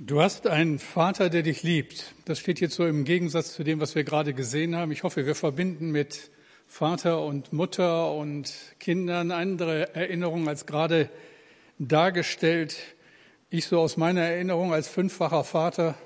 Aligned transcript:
Du 0.00 0.22
hast 0.22 0.46
einen 0.46 0.78
Vater, 0.78 1.28
der 1.28 1.42
dich 1.42 1.64
liebt. 1.64 2.14
Das 2.24 2.38
steht 2.38 2.60
jetzt 2.60 2.76
so 2.76 2.86
im 2.86 3.02
Gegensatz 3.02 3.54
zu 3.54 3.64
dem, 3.64 3.80
was 3.80 3.96
wir 3.96 4.04
gerade 4.04 4.32
gesehen 4.32 4.76
haben. 4.76 4.92
Ich 4.92 5.02
hoffe, 5.02 5.26
wir 5.26 5.34
verbinden 5.34 5.90
mit 5.90 6.30
Vater 6.68 7.24
und 7.24 7.52
Mutter 7.52 8.12
und 8.12 8.54
Kindern 8.78 9.32
andere 9.32 9.96
Erinnerungen 9.96 10.46
als 10.46 10.66
gerade 10.66 11.10
dargestellt. 11.80 12.76
Ich 13.50 13.66
so 13.66 13.80
aus 13.80 13.96
meiner 13.96 14.20
Erinnerung 14.20 14.72
als 14.72 14.86
fünffacher 14.86 15.42
Vater 15.42 15.96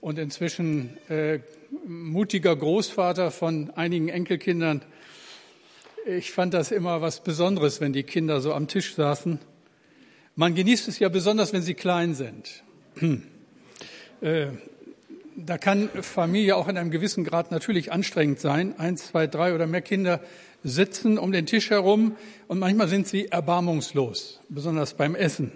und 0.00 0.18
inzwischen 0.18 0.98
äh, 1.08 1.38
mutiger 1.86 2.56
Großvater 2.56 3.30
von 3.30 3.70
einigen 3.76 4.08
Enkelkindern. 4.08 4.82
Ich 6.04 6.32
fand 6.32 6.52
das 6.52 6.72
immer 6.72 7.00
was 7.00 7.22
Besonderes, 7.22 7.80
wenn 7.80 7.92
die 7.92 8.02
Kinder 8.02 8.40
so 8.40 8.52
am 8.52 8.66
Tisch 8.66 8.96
saßen. 8.96 9.38
Man 10.34 10.56
genießt 10.56 10.88
es 10.88 10.98
ja 10.98 11.08
besonders, 11.08 11.52
wenn 11.52 11.62
sie 11.62 11.74
klein 11.74 12.14
sind. 12.14 12.64
Äh, 14.20 14.48
da 15.36 15.56
kann 15.58 15.88
Familie 16.02 16.56
auch 16.56 16.66
in 16.66 16.76
einem 16.76 16.90
gewissen 16.90 17.22
Grad 17.22 17.52
natürlich 17.52 17.92
anstrengend 17.92 18.40
sein. 18.40 18.76
Eins, 18.78 19.06
zwei, 19.06 19.28
drei 19.28 19.54
oder 19.54 19.68
mehr 19.68 19.82
Kinder 19.82 20.20
sitzen 20.64 21.18
um 21.18 21.30
den 21.30 21.46
Tisch 21.46 21.70
herum 21.70 22.16
und 22.48 22.58
manchmal 22.58 22.88
sind 22.88 23.06
sie 23.06 23.28
erbarmungslos, 23.28 24.40
besonders 24.48 24.94
beim 24.94 25.14
Essen. 25.14 25.52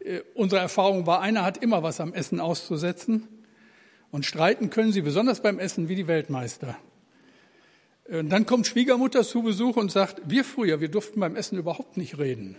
Äh, 0.00 0.20
unsere 0.34 0.60
Erfahrung 0.60 1.06
war, 1.06 1.20
einer 1.20 1.44
hat 1.44 1.58
immer 1.58 1.82
was 1.82 2.00
am 2.00 2.14
Essen 2.14 2.40
auszusetzen 2.40 3.28
und 4.10 4.24
streiten 4.24 4.70
können 4.70 4.92
sie 4.92 5.02
besonders 5.02 5.42
beim 5.42 5.58
Essen 5.58 5.88
wie 5.88 5.94
die 5.94 6.06
Weltmeister. 6.06 6.78
Äh, 8.08 8.20
und 8.20 8.30
dann 8.30 8.46
kommt 8.46 8.66
Schwiegermutter 8.66 9.22
zu 9.22 9.42
Besuch 9.42 9.76
und 9.76 9.92
sagt, 9.92 10.22
wir 10.24 10.44
früher, 10.44 10.80
wir 10.80 10.88
durften 10.88 11.20
beim 11.20 11.36
Essen 11.36 11.58
überhaupt 11.58 11.96
nicht 11.96 12.18
reden. 12.18 12.56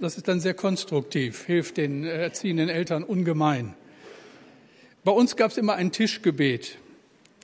Das 0.00 0.16
ist 0.16 0.28
dann 0.28 0.40
sehr 0.40 0.54
konstruktiv, 0.54 1.44
hilft 1.44 1.76
den 1.76 2.04
äh, 2.04 2.22
erziehenden 2.22 2.70
Eltern 2.70 3.04
ungemein. 3.04 3.74
Bei 5.04 5.12
uns 5.12 5.36
gab 5.36 5.50
es 5.50 5.58
immer 5.58 5.74
ein 5.74 5.92
Tischgebet. 5.92 6.78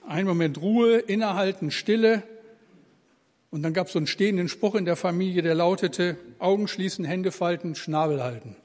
Ein 0.08 0.24
Moment 0.24 0.58
Ruhe, 0.62 0.96
innehalten, 0.96 1.70
Stille. 1.70 2.22
Und 3.50 3.62
dann 3.62 3.74
gab 3.74 3.88
es 3.88 3.92
so 3.92 3.98
einen 3.98 4.06
stehenden 4.06 4.48
Spruch 4.48 4.74
in 4.74 4.86
der 4.86 4.96
Familie, 4.96 5.42
der 5.42 5.54
lautete, 5.54 6.16
Augen 6.38 6.66
schließen, 6.66 7.04
Hände 7.04 7.30
falten, 7.30 7.74
Schnabel 7.74 8.22
halten. 8.22 8.56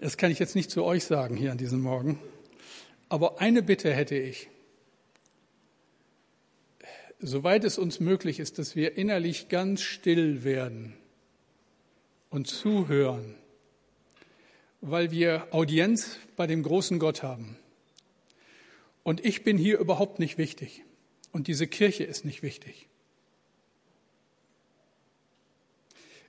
Das 0.00 0.16
kann 0.16 0.32
ich 0.32 0.40
jetzt 0.40 0.56
nicht 0.56 0.70
zu 0.70 0.82
euch 0.82 1.04
sagen 1.04 1.36
hier 1.36 1.52
an 1.52 1.58
diesem 1.58 1.80
Morgen. 1.80 2.18
Aber 3.08 3.40
eine 3.40 3.62
Bitte 3.62 3.92
hätte 3.92 4.16
ich. 4.16 4.48
Soweit 7.20 7.62
es 7.62 7.78
uns 7.78 8.00
möglich 8.00 8.40
ist, 8.40 8.58
dass 8.58 8.74
wir 8.74 8.96
innerlich 8.96 9.48
ganz 9.48 9.82
still 9.82 10.42
werden 10.42 10.94
und 12.32 12.46
zuhören, 12.46 13.34
weil 14.80 15.10
wir 15.10 15.48
Audienz 15.50 16.18
bei 16.34 16.46
dem 16.46 16.62
großen 16.62 16.98
Gott 16.98 17.22
haben. 17.22 17.58
Und 19.02 19.24
ich 19.24 19.44
bin 19.44 19.58
hier 19.58 19.78
überhaupt 19.78 20.18
nicht 20.18 20.38
wichtig. 20.38 20.82
Und 21.30 21.46
diese 21.46 21.66
Kirche 21.66 22.04
ist 22.04 22.24
nicht 22.24 22.42
wichtig. 22.42 22.88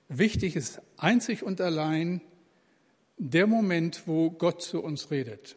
Wichtig 0.08 0.56
ist 0.56 0.82
einzig 0.98 1.42
und 1.42 1.60
allein 1.62 2.20
der 3.16 3.46
Moment, 3.46 4.02
wo 4.06 4.30
Gott 4.30 4.60
zu 4.60 4.82
uns 4.82 5.10
redet. 5.10 5.56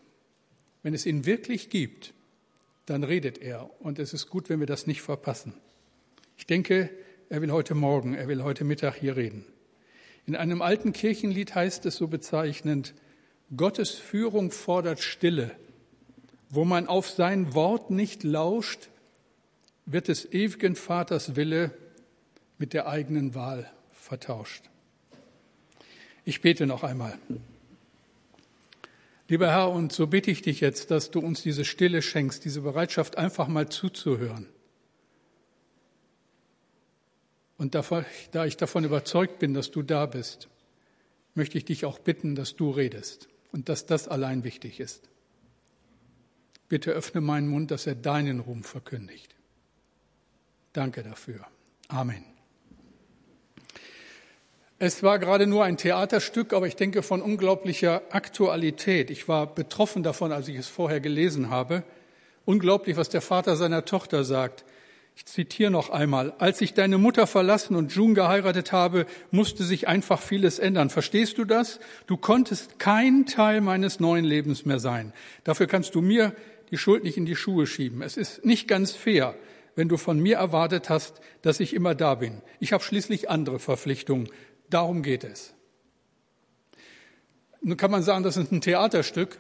Wenn 0.82 0.94
es 0.94 1.06
ihn 1.06 1.26
wirklich 1.26 1.70
gibt, 1.70 2.14
dann 2.86 3.04
redet 3.04 3.38
er. 3.38 3.70
Und 3.82 4.00
es 4.00 4.14
ist 4.14 4.30
gut, 4.30 4.48
wenn 4.48 4.62
wir 4.62 4.68
das 4.68 4.88
nicht 4.88 5.02
verpassen. 5.02 5.54
Ich 6.38 6.46
denke, 6.46 6.90
er 7.28 7.42
will 7.42 7.52
heute 7.52 7.76
Morgen, 7.76 8.14
er 8.14 8.30
will 8.30 8.44
heute 8.44 8.64
Mittag 8.64 8.96
hier 8.96 9.18
reden. 9.18 9.44
In 10.28 10.36
einem 10.36 10.62
alten 10.62 10.92
Kirchenlied 10.92 11.56
heißt 11.56 11.86
es 11.86 11.96
so 11.96 12.08
bezeichnend, 12.08 12.94
Gottes 13.56 13.92
Führung 13.92 14.52
fordert 14.52 15.00
Stille. 15.00 15.56
Wo 16.50 16.66
man 16.66 16.88
auf 16.88 17.10
sein 17.10 17.54
Wort 17.54 17.92
nicht 17.92 18.24
lauscht, 18.24 18.90
wird 19.86 20.10
des 20.10 20.32
ewigen 20.34 20.76
Vaters 20.76 21.38
Wille 21.38 21.72
mit 22.58 22.74
der 22.74 22.88
eigenen 22.88 23.36
Wahl 23.36 23.72
vertauscht. 23.94 24.64
Ich 26.26 26.42
bete 26.42 26.68
noch 26.68 26.84
einmal. 26.84 27.18
Lieber 29.30 29.50
Herr, 29.50 29.72
und 29.72 29.94
so 29.94 30.08
bitte 30.08 30.30
ich 30.30 30.42
dich 30.42 30.60
jetzt, 30.60 30.92
dass 30.92 31.10
du 31.10 31.20
uns 31.20 31.42
diese 31.42 31.64
Stille 31.64 32.02
schenkst, 32.02 32.44
diese 32.44 32.62
Bereitschaft, 32.62 33.18
einfach 33.18 33.48
mal 33.48 33.70
zuzuhören. 33.70 34.48
Und 37.58 37.76
da 37.76 38.46
ich 38.46 38.58
davon 38.58 38.84
überzeugt 38.84 39.40
bin, 39.40 39.54
dass 39.54 39.72
du 39.72 39.82
da 39.82 40.06
bist, 40.06 40.48
möchte 41.34 41.58
ich 41.58 41.66
dich 41.66 41.86
auch 41.86 42.00
bitten, 42.00 42.36
dass 42.36 42.56
du 42.56 42.70
redest 42.72 43.30
und 43.52 43.70
dass 43.70 43.86
das 43.86 44.08
allein 44.08 44.44
wichtig 44.44 44.80
ist. 44.80 45.10
Bitte 46.70 46.92
öffne 46.92 47.22
meinen 47.22 47.48
Mund, 47.48 47.72
dass 47.72 47.88
er 47.88 47.96
deinen 47.96 48.40
Ruhm 48.42 48.64
verkündigt. 48.64 49.36
Danke 50.74 51.02
dafür. 51.02 51.48
Amen. 51.88 52.24
Es 54.80 55.02
war 55.02 55.18
gerade 55.18 55.48
nur 55.48 55.64
ein 55.64 55.78
Theaterstück, 55.78 56.54
aber 56.54 56.68
ich 56.68 56.76
denke 56.76 57.02
von 57.02 57.24
unglaublicher 57.24 58.04
Aktualität. 58.12 59.10
Ich 59.10 59.28
war 59.28 59.48
betroffen 59.48 60.04
davon, 60.04 60.32
als 60.32 60.48
ich 60.50 60.58
es 60.58 60.68
vorher 60.68 61.00
gelesen 61.00 61.50
habe. 61.50 61.84
Unglaublich, 62.46 62.96
was 62.96 63.10
der 63.10 63.22
Vater 63.22 63.56
seiner 63.56 63.86
Tochter 63.86 64.24
sagt. 64.24 64.66
Ich 65.18 65.26
zitiere 65.26 65.72
noch 65.72 65.90
einmal. 65.90 66.36
Als 66.38 66.62
ich 66.62 66.76
deine 66.76 67.00
Mutter 67.00 67.26
verlassen 67.26 67.76
und 67.76 67.92
June 67.92 68.14
geheiratet 68.14 68.72
habe, 68.72 69.08
musste 69.32 69.64
sich 69.64 69.88
einfach 69.88 70.22
vieles 70.22 70.60
ändern. 70.60 70.92
Verstehst 70.92 71.40
du 71.40 71.44
das? 71.44 71.80
Du 72.06 72.18
konntest 72.18 72.78
kein 72.78 73.26
Teil 73.26 73.62
meines 73.62 74.00
neuen 74.00 74.26
Lebens 74.26 74.64
mehr 74.64 74.78
sein. 74.78 75.14
Dafür 75.44 75.66
kannst 75.66 75.96
du 75.96 76.02
mir 76.02 76.36
die 76.70 76.78
Schuld 76.78 77.04
nicht 77.04 77.18
in 77.18 77.26
die 77.26 77.36
Schuhe 77.36 77.66
schieben. 77.66 78.04
Es 78.04 78.16
ist 78.16 78.46
nicht 78.46 78.68
ganz 78.68 78.92
fair, 78.92 79.34
wenn 79.74 79.90
du 79.90 79.98
von 79.98 80.20
mir 80.20 80.38
erwartet 80.38 80.88
hast, 80.92 81.20
dass 81.42 81.60
ich 81.60 81.74
immer 81.74 81.96
da 81.96 82.14
bin. 82.14 82.44
Ich 82.60 82.72
habe 82.72 82.84
schließlich 82.84 83.28
andere 83.28 83.58
Verpflichtungen. 83.58 84.30
Darum 84.70 85.02
geht 85.02 85.24
es. 85.24 85.56
Nun 87.64 87.76
kann 87.76 87.90
man 87.90 88.04
sagen, 88.04 88.24
das 88.24 88.38
ist 88.38 88.52
ein 88.52 88.62
Theaterstück, 88.62 89.40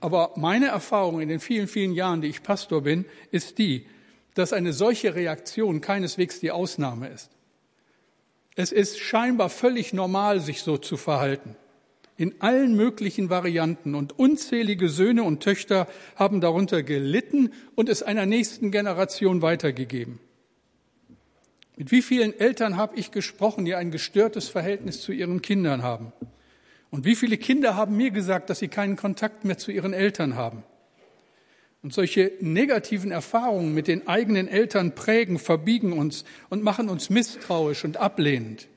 aber 0.00 0.32
meine 0.36 0.66
Erfahrung 0.66 1.22
in 1.22 1.30
den 1.30 1.40
vielen, 1.40 1.66
vielen 1.66 1.94
Jahren, 1.94 2.20
die 2.20 2.28
ich 2.28 2.42
Pastor 2.42 2.82
bin, 2.82 3.06
ist 3.30 3.56
die, 3.56 3.86
dass 4.38 4.52
eine 4.52 4.72
solche 4.72 5.16
Reaktion 5.16 5.80
keineswegs 5.80 6.38
die 6.38 6.52
Ausnahme 6.52 7.08
ist. 7.08 7.28
Es 8.54 8.70
ist 8.70 9.00
scheinbar 9.00 9.50
völlig 9.50 9.92
normal, 9.92 10.38
sich 10.38 10.62
so 10.62 10.78
zu 10.78 10.96
verhalten. 10.96 11.56
In 12.16 12.40
allen 12.40 12.76
möglichen 12.76 13.30
Varianten. 13.30 13.96
Und 13.96 14.16
unzählige 14.16 14.88
Söhne 14.88 15.24
und 15.24 15.42
Töchter 15.42 15.88
haben 16.14 16.40
darunter 16.40 16.84
gelitten 16.84 17.52
und 17.74 17.88
es 17.88 18.04
einer 18.04 18.26
nächsten 18.26 18.70
Generation 18.70 19.42
weitergegeben. 19.42 20.20
Mit 21.76 21.90
wie 21.90 22.02
vielen 22.02 22.38
Eltern 22.38 22.76
habe 22.76 22.96
ich 22.96 23.10
gesprochen, 23.10 23.64
die 23.64 23.74
ein 23.74 23.90
gestörtes 23.90 24.48
Verhältnis 24.48 25.00
zu 25.00 25.10
ihren 25.10 25.42
Kindern 25.42 25.82
haben? 25.82 26.12
Und 26.90 27.04
wie 27.04 27.16
viele 27.16 27.38
Kinder 27.38 27.74
haben 27.74 27.96
mir 27.96 28.12
gesagt, 28.12 28.50
dass 28.50 28.60
sie 28.60 28.68
keinen 28.68 28.94
Kontakt 28.94 29.44
mehr 29.44 29.58
zu 29.58 29.72
ihren 29.72 29.92
Eltern 29.92 30.36
haben? 30.36 30.62
Und 31.88 31.94
solche 31.94 32.32
negativen 32.40 33.10
Erfahrungen 33.10 33.72
mit 33.72 33.88
den 33.88 34.08
eigenen 34.08 34.46
Eltern 34.46 34.94
prägen, 34.94 35.38
verbiegen 35.38 35.94
uns 35.94 36.26
und 36.50 36.62
machen 36.62 36.90
uns 36.90 37.08
misstrauisch 37.08 37.82
und 37.82 37.96
ablehnend. 37.96 38.68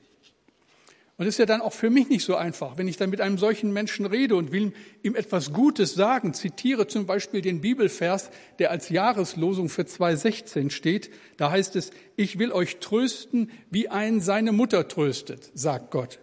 Und 1.18 1.26
ist 1.26 1.38
ja 1.38 1.44
dann 1.44 1.60
auch 1.60 1.74
für 1.74 1.90
mich 1.90 2.08
nicht 2.08 2.24
so 2.24 2.36
einfach, 2.36 2.78
wenn 2.78 2.88
ich 2.88 2.96
dann 2.96 3.10
mit 3.10 3.20
einem 3.20 3.36
solchen 3.36 3.70
Menschen 3.70 4.06
rede 4.06 4.34
und 4.34 4.50
will 4.50 4.72
ihm 5.02 5.14
etwas 5.14 5.52
Gutes 5.52 5.92
sagen, 5.92 6.32
zitiere 6.32 6.86
zum 6.86 7.04
Beispiel 7.04 7.42
den 7.42 7.60
Bibelvers, 7.60 8.30
der 8.58 8.70
als 8.70 8.88
Jahreslosung 8.88 9.68
für 9.68 9.84
2016 9.84 10.70
steht. 10.70 11.10
Da 11.36 11.50
heißt 11.50 11.76
es, 11.76 11.90
ich 12.16 12.38
will 12.38 12.50
euch 12.50 12.78
trösten, 12.78 13.50
wie 13.70 13.90
ein 13.90 14.22
seine 14.22 14.52
Mutter 14.52 14.88
tröstet, 14.88 15.50
sagt 15.52 15.90
Gott. 15.90 16.18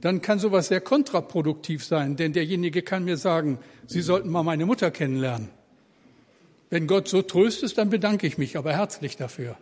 Dann 0.00 0.22
kann 0.22 0.38
sowas 0.38 0.68
sehr 0.68 0.80
kontraproduktiv 0.80 1.84
sein, 1.84 2.16
denn 2.16 2.32
derjenige 2.32 2.80
kann 2.80 3.04
mir 3.04 3.18
sagen, 3.18 3.58
Sie 3.86 4.00
sollten 4.00 4.30
mal 4.30 4.42
meine 4.42 4.64
Mutter 4.64 4.90
kennenlernen. 4.90 5.50
Wenn 6.70 6.86
Gott 6.86 7.08
so 7.08 7.22
tröstet, 7.22 7.78
dann 7.78 7.90
bedanke 7.90 8.26
ich 8.26 8.38
mich 8.38 8.56
aber 8.56 8.72
herzlich 8.72 9.16
dafür. 9.16 9.56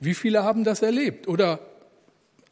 Wie 0.00 0.14
viele 0.14 0.42
haben 0.42 0.64
das 0.64 0.82
erlebt? 0.82 1.28
Oder 1.28 1.60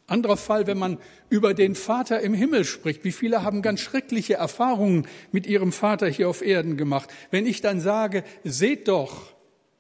anderer 0.06 0.36
Fall, 0.36 0.66
wenn 0.66 0.78
man 0.78 0.98
über 1.30 1.54
den 1.54 1.74
Vater 1.74 2.20
im 2.20 2.34
Himmel 2.34 2.64
spricht. 2.64 3.04
Wie 3.04 3.12
viele 3.12 3.42
haben 3.42 3.62
ganz 3.62 3.80
schreckliche 3.80 4.34
Erfahrungen 4.34 5.08
mit 5.32 5.46
ihrem 5.46 5.72
Vater 5.72 6.06
hier 6.08 6.28
auf 6.28 6.42
Erden 6.42 6.76
gemacht? 6.76 7.10
Wenn 7.30 7.46
ich 7.46 7.60
dann 7.60 7.80
sage, 7.80 8.22
seht 8.44 8.88
doch, 8.88 9.32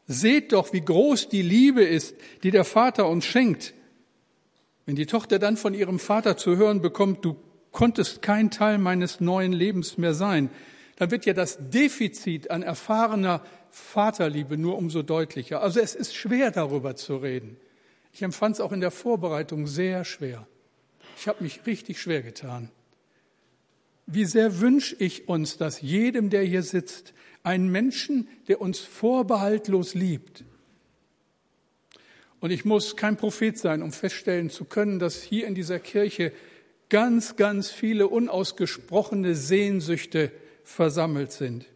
seht 0.06 0.52
doch, 0.52 0.72
wie 0.72 0.80
groß 0.80 1.28
die 1.28 1.42
Liebe 1.42 1.82
ist, 1.82 2.14
die 2.42 2.50
der 2.50 2.64
Vater 2.64 3.08
uns 3.08 3.24
schenkt. 3.24 3.74
Wenn 4.86 4.96
die 4.96 5.06
Tochter 5.06 5.38
dann 5.38 5.56
von 5.56 5.74
ihrem 5.74 5.98
Vater 5.98 6.36
zu 6.36 6.56
hören 6.56 6.80
bekommt, 6.80 7.24
du 7.24 7.36
konntest 7.70 8.22
kein 8.22 8.50
Teil 8.50 8.78
meines 8.78 9.20
neuen 9.20 9.52
Lebens 9.52 9.98
mehr 9.98 10.14
sein, 10.14 10.50
dann 10.96 11.10
wird 11.10 11.26
ja 11.26 11.32
das 11.32 11.58
Defizit 11.70 12.50
an 12.50 12.62
erfahrener 12.62 13.44
Vaterliebe 13.70 14.56
nur 14.56 14.78
umso 14.78 15.02
deutlicher. 15.02 15.60
Also 15.60 15.80
es 15.80 15.94
ist 15.94 16.14
schwer 16.14 16.50
darüber 16.50 16.94
zu 16.94 17.16
reden. 17.16 17.56
Ich 18.12 18.22
empfand 18.22 18.56
es 18.56 18.60
auch 18.60 18.70
in 18.72 18.80
der 18.80 18.92
Vorbereitung 18.92 19.66
sehr 19.66 20.04
schwer. 20.04 20.46
Ich 21.18 21.26
habe 21.26 21.42
mich 21.42 21.66
richtig 21.66 22.00
schwer 22.00 22.22
getan. 22.22 22.70
wie 24.06 24.24
sehr 24.24 24.60
wünsche 24.60 24.94
ich 24.98 25.28
uns, 25.28 25.56
dass 25.56 25.80
jedem, 25.80 26.30
der 26.30 26.42
hier 26.42 26.62
sitzt, 26.62 27.14
einen 27.42 27.70
Menschen, 27.70 28.28
der 28.48 28.60
uns 28.60 28.80
vorbehaltlos 28.80 29.94
liebt. 29.94 30.44
Und 32.40 32.50
ich 32.50 32.64
muss 32.64 32.96
kein 32.96 33.16
Prophet 33.16 33.56
sein, 33.56 33.82
um 33.82 33.92
feststellen 33.92 34.50
zu 34.50 34.66
können, 34.66 34.98
dass 34.98 35.22
hier 35.22 35.46
in 35.46 35.54
dieser 35.54 35.78
Kirche 35.78 36.32
ganz, 36.90 37.36
ganz 37.36 37.70
viele 37.70 38.08
unausgesprochene 38.08 39.34
Sehnsüchte 39.34 40.30
versammelt 40.64 41.30
sind. 41.32 41.66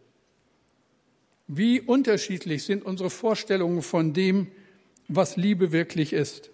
Wie 1.47 1.79
unterschiedlich 1.79 2.63
sind 2.63 2.83
unsere 2.83 3.09
Vorstellungen 3.09 3.81
von 3.81 4.13
dem, 4.13 4.47
was 5.07 5.37
Liebe 5.37 5.71
wirklich 5.71 6.13
ist. 6.13 6.51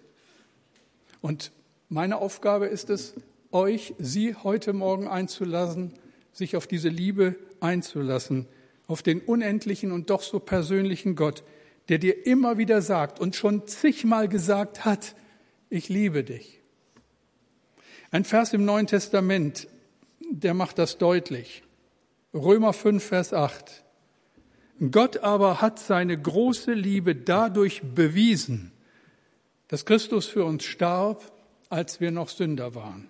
Und 1.20 1.52
meine 1.88 2.18
Aufgabe 2.18 2.66
ist 2.66 2.88
es, 2.88 3.14
euch, 3.52 3.94
Sie 3.98 4.34
heute 4.34 4.72
Morgen 4.72 5.08
einzulassen, 5.08 5.92
sich 6.32 6.56
auf 6.56 6.66
diese 6.66 6.88
Liebe 6.88 7.36
einzulassen, 7.60 8.46
auf 8.86 9.02
den 9.02 9.20
unendlichen 9.20 9.92
und 9.92 10.10
doch 10.10 10.22
so 10.22 10.38
persönlichen 10.38 11.16
Gott, 11.16 11.42
der 11.88 11.98
dir 11.98 12.26
immer 12.26 12.58
wieder 12.58 12.82
sagt 12.82 13.20
und 13.20 13.36
schon 13.36 13.66
zigmal 13.66 14.28
gesagt 14.28 14.84
hat, 14.84 15.14
ich 15.70 15.88
liebe 15.88 16.24
dich. 16.24 16.60
Ein 18.10 18.24
Vers 18.24 18.52
im 18.52 18.64
Neuen 18.64 18.86
Testament, 18.86 19.68
der 20.30 20.54
macht 20.54 20.78
das 20.78 20.98
deutlich. 20.98 21.62
Römer 22.34 22.72
5, 22.72 23.02
Vers 23.02 23.32
8. 23.32 23.82
Gott 24.90 25.18
aber 25.18 25.60
hat 25.60 25.78
seine 25.78 26.20
große 26.20 26.72
Liebe 26.72 27.14
dadurch 27.14 27.82
bewiesen, 27.82 28.72
dass 29.68 29.86
Christus 29.86 30.26
für 30.26 30.44
uns 30.44 30.64
starb, 30.64 31.32
als 31.70 32.00
wir 32.00 32.10
noch 32.10 32.28
Sünder 32.28 32.74
waren. 32.74 33.08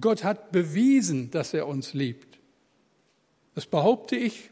Gott 0.00 0.24
hat 0.24 0.52
bewiesen, 0.52 1.30
dass 1.30 1.54
er 1.54 1.66
uns 1.66 1.94
liebt. 1.94 2.38
Das 3.54 3.66
behaupte 3.66 4.16
ich, 4.16 4.50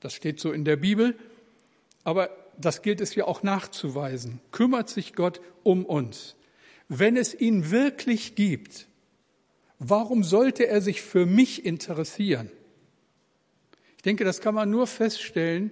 das 0.00 0.14
steht 0.14 0.40
so 0.40 0.52
in 0.52 0.64
der 0.64 0.76
Bibel, 0.76 1.16
aber 2.04 2.30
das 2.58 2.82
gilt 2.82 3.00
es 3.00 3.14
ja 3.14 3.26
auch 3.26 3.42
nachzuweisen. 3.42 4.40
Kümmert 4.50 4.88
sich 4.88 5.14
Gott 5.14 5.40
um 5.62 5.84
uns? 5.84 6.34
Wenn 6.88 7.16
es 7.16 7.38
ihn 7.38 7.70
wirklich 7.70 8.34
gibt, 8.34 8.88
warum 9.78 10.24
sollte 10.24 10.66
er 10.66 10.80
sich 10.80 11.02
für 11.02 11.26
mich 11.26 11.64
interessieren? 11.64 12.50
Ich 14.02 14.04
denke, 14.04 14.24
das 14.24 14.40
kann 14.40 14.56
man 14.56 14.68
nur 14.68 14.88
feststellen, 14.88 15.70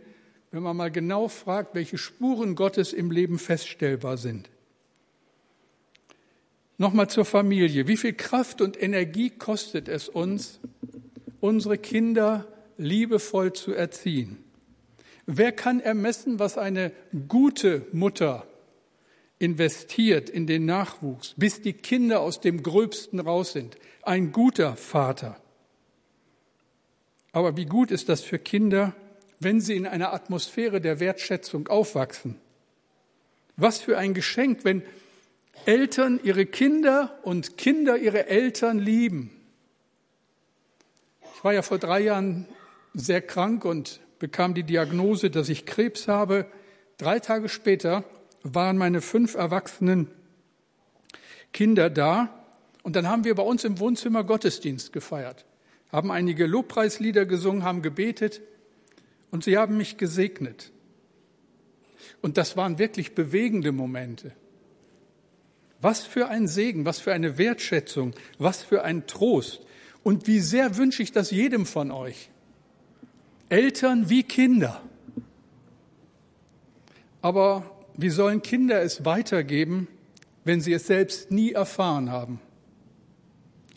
wenn 0.52 0.62
man 0.62 0.76
mal 0.76 0.92
genau 0.92 1.26
fragt, 1.26 1.74
welche 1.74 1.98
Spuren 1.98 2.54
Gottes 2.54 2.92
im 2.92 3.10
Leben 3.10 3.40
feststellbar 3.40 4.18
sind. 4.18 4.48
Nochmal 6.78 7.10
zur 7.10 7.24
Familie. 7.24 7.88
Wie 7.88 7.96
viel 7.96 8.12
Kraft 8.12 8.60
und 8.60 8.80
Energie 8.80 9.30
kostet 9.30 9.88
es 9.88 10.08
uns, 10.08 10.60
unsere 11.40 11.76
Kinder 11.76 12.46
liebevoll 12.78 13.52
zu 13.52 13.72
erziehen? 13.72 14.38
Wer 15.26 15.50
kann 15.50 15.80
ermessen, 15.80 16.38
was 16.38 16.56
eine 16.56 16.92
gute 17.26 17.84
Mutter 17.90 18.46
investiert 19.40 20.30
in 20.30 20.46
den 20.46 20.66
Nachwuchs, 20.66 21.34
bis 21.36 21.62
die 21.62 21.72
Kinder 21.72 22.20
aus 22.20 22.40
dem 22.40 22.62
Gröbsten 22.62 23.18
raus 23.18 23.54
sind? 23.54 23.76
Ein 24.02 24.30
guter 24.30 24.76
Vater. 24.76 25.42
Aber 27.32 27.56
wie 27.56 27.66
gut 27.66 27.90
ist 27.90 28.08
das 28.08 28.22
für 28.22 28.38
Kinder, 28.38 28.94
wenn 29.38 29.60
sie 29.60 29.76
in 29.76 29.86
einer 29.86 30.12
Atmosphäre 30.12 30.80
der 30.80 31.00
Wertschätzung 31.00 31.68
aufwachsen? 31.68 32.36
Was 33.56 33.78
für 33.78 33.98
ein 33.98 34.14
Geschenk, 34.14 34.64
wenn 34.64 34.82
Eltern 35.66 36.20
ihre 36.22 36.46
Kinder 36.46 37.18
und 37.22 37.58
Kinder 37.58 37.98
ihre 37.98 38.28
Eltern 38.28 38.78
lieben. 38.78 39.30
Ich 41.34 41.44
war 41.44 41.52
ja 41.52 41.62
vor 41.62 41.78
drei 41.78 42.00
Jahren 42.00 42.46
sehr 42.94 43.20
krank 43.20 43.64
und 43.64 44.00
bekam 44.18 44.54
die 44.54 44.62
Diagnose, 44.62 45.30
dass 45.30 45.48
ich 45.48 45.66
Krebs 45.66 46.08
habe. 46.08 46.46
Drei 46.98 47.18
Tage 47.18 47.48
später 47.48 48.04
waren 48.42 48.78
meine 48.78 49.00
fünf 49.00 49.34
erwachsenen 49.34 50.10
Kinder 51.52 51.90
da 51.90 52.44
und 52.82 52.96
dann 52.96 53.08
haben 53.08 53.24
wir 53.24 53.34
bei 53.34 53.42
uns 53.42 53.64
im 53.64 53.78
Wohnzimmer 53.78 54.24
Gottesdienst 54.24 54.92
gefeiert, 54.92 55.44
haben 55.92 56.10
einige 56.10 56.46
Lobpreislieder 56.46 57.26
gesungen, 57.26 57.64
haben 57.64 57.82
gebetet 57.82 58.40
und 59.30 59.44
sie 59.44 59.56
haben 59.56 59.76
mich 59.76 59.96
gesegnet. 59.96 60.70
Und 62.22 62.36
das 62.36 62.56
waren 62.56 62.78
wirklich 62.78 63.14
bewegende 63.14 63.72
Momente. 63.72 64.32
Was 65.80 66.02
für 66.02 66.28
ein 66.28 66.46
Segen, 66.46 66.84
was 66.84 67.00
für 67.00 67.12
eine 67.12 67.38
Wertschätzung, 67.38 68.12
was 68.38 68.62
für 68.62 68.82
ein 68.82 69.06
Trost. 69.06 69.62
Und 70.02 70.26
wie 70.26 70.40
sehr 70.40 70.76
wünsche 70.76 71.02
ich 71.02 71.12
das 71.12 71.30
jedem 71.30 71.66
von 71.66 71.90
euch. 71.90 72.30
Eltern 73.48 74.10
wie 74.10 74.22
Kinder. 74.22 74.82
Aber 77.22 77.64
wie 77.96 78.10
sollen 78.10 78.42
Kinder 78.42 78.82
es 78.82 79.04
weitergeben, 79.04 79.88
wenn 80.44 80.60
sie 80.60 80.72
es 80.72 80.86
selbst 80.86 81.30
nie 81.30 81.52
erfahren 81.52 82.10
haben? 82.10 82.40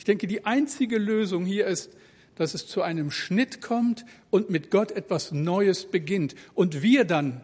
Ich 0.04 0.06
denke, 0.06 0.28
die 0.28 0.44
einzige 0.44 0.98
Lösung 0.98 1.46
hier 1.46 1.66
ist, 1.66 1.96
dass 2.36 2.54
es 2.56 2.68
zu 2.68 2.82
einem 2.82 3.10
Schnitt 3.10 3.62
kommt 3.62 4.04
und 4.32 4.50
mit 4.50 4.70
Gott 4.70 4.92
etwas 4.92 5.32
Neues 5.32 5.86
beginnt. 5.86 6.36
Und 6.56 6.82
wir 6.82 7.06
dann 7.06 7.40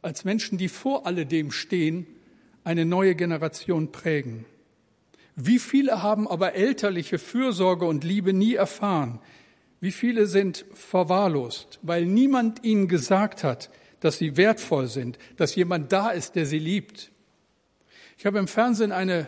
als 0.00 0.24
Menschen, 0.24 0.56
die 0.56 0.68
vor 0.68 1.06
alledem 1.06 1.50
stehen, 1.50 2.06
eine 2.64 2.86
neue 2.86 3.14
Generation 3.14 3.92
prägen. 3.92 4.46
Wie 5.36 5.58
viele 5.58 6.02
haben 6.02 6.26
aber 6.26 6.54
elterliche 6.54 7.18
Fürsorge 7.18 7.84
und 7.84 8.04
Liebe 8.04 8.32
nie 8.32 8.54
erfahren? 8.54 9.18
Wie 9.78 9.92
viele 9.92 10.24
sind 10.26 10.64
verwahrlost, 10.72 11.78
weil 11.82 12.06
niemand 12.06 12.64
ihnen 12.64 12.88
gesagt 12.88 13.44
hat, 13.44 13.68
dass 14.00 14.16
sie 14.16 14.38
wertvoll 14.38 14.86
sind, 14.86 15.18
dass 15.36 15.56
jemand 15.56 15.92
da 15.92 16.08
ist, 16.08 16.36
der 16.36 16.46
sie 16.46 16.58
liebt? 16.58 17.12
Ich 18.16 18.24
habe 18.24 18.38
im 18.38 18.48
Fernsehen 18.48 18.92
eine 18.92 19.26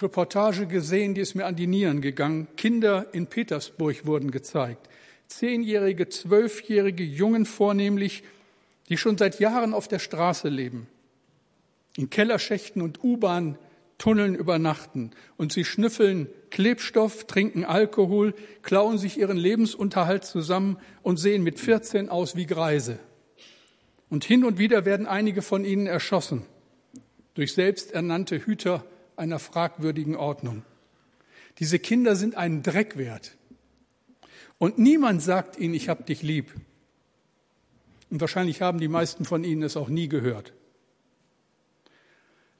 Reportage 0.00 0.66
gesehen, 0.66 1.14
die 1.14 1.20
ist 1.20 1.34
mir 1.34 1.46
an 1.46 1.56
die 1.56 1.66
Nieren 1.66 2.00
gegangen. 2.00 2.48
Kinder 2.56 3.06
in 3.12 3.26
Petersburg 3.26 4.06
wurden 4.06 4.30
gezeigt. 4.30 4.88
Zehnjährige, 5.28 6.08
zwölfjährige 6.08 7.04
Jungen 7.04 7.46
vornehmlich, 7.46 8.24
die 8.88 8.96
schon 8.96 9.16
seit 9.16 9.40
Jahren 9.40 9.72
auf 9.72 9.88
der 9.88 9.98
Straße 9.98 10.48
leben 10.48 10.88
in 11.96 12.10
Kellerschächten 12.10 12.82
und 12.82 13.02
U-Bahn-Tunneln 13.02 14.34
übernachten 14.34 15.12
und 15.36 15.52
sie 15.52 15.64
schnüffeln 15.64 16.28
Klebstoff, 16.50 17.26
trinken 17.26 17.64
Alkohol, 17.64 18.34
klauen 18.62 18.98
sich 18.98 19.18
ihren 19.18 19.36
Lebensunterhalt 19.36 20.24
zusammen 20.24 20.78
und 21.02 21.18
sehen 21.18 21.42
mit 21.42 21.58
14 21.58 22.08
aus 22.08 22.36
wie 22.36 22.46
Greise. 22.46 22.98
Und 24.10 24.24
hin 24.24 24.44
und 24.44 24.58
wieder 24.58 24.84
werden 24.84 25.06
einige 25.06 25.42
von 25.42 25.64
ihnen 25.64 25.86
erschossen 25.86 26.44
durch 27.34 27.54
selbsternannte 27.54 28.44
Hüter 28.44 28.84
einer 29.16 29.38
fragwürdigen 29.38 30.16
Ordnung. 30.16 30.62
Diese 31.58 31.78
Kinder 31.78 32.16
sind 32.16 32.34
einen 32.36 32.62
Dreck 32.62 32.96
wert. 32.96 33.36
Und 34.58 34.78
niemand 34.78 35.22
sagt 35.22 35.58
ihnen, 35.58 35.74
ich 35.74 35.88
hab 35.88 36.06
dich 36.06 36.22
lieb. 36.22 36.52
Und 38.10 38.20
wahrscheinlich 38.20 38.62
haben 38.62 38.78
die 38.78 38.88
meisten 38.88 39.24
von 39.24 39.44
ihnen 39.44 39.62
es 39.62 39.76
auch 39.76 39.88
nie 39.88 40.08
gehört. 40.08 40.52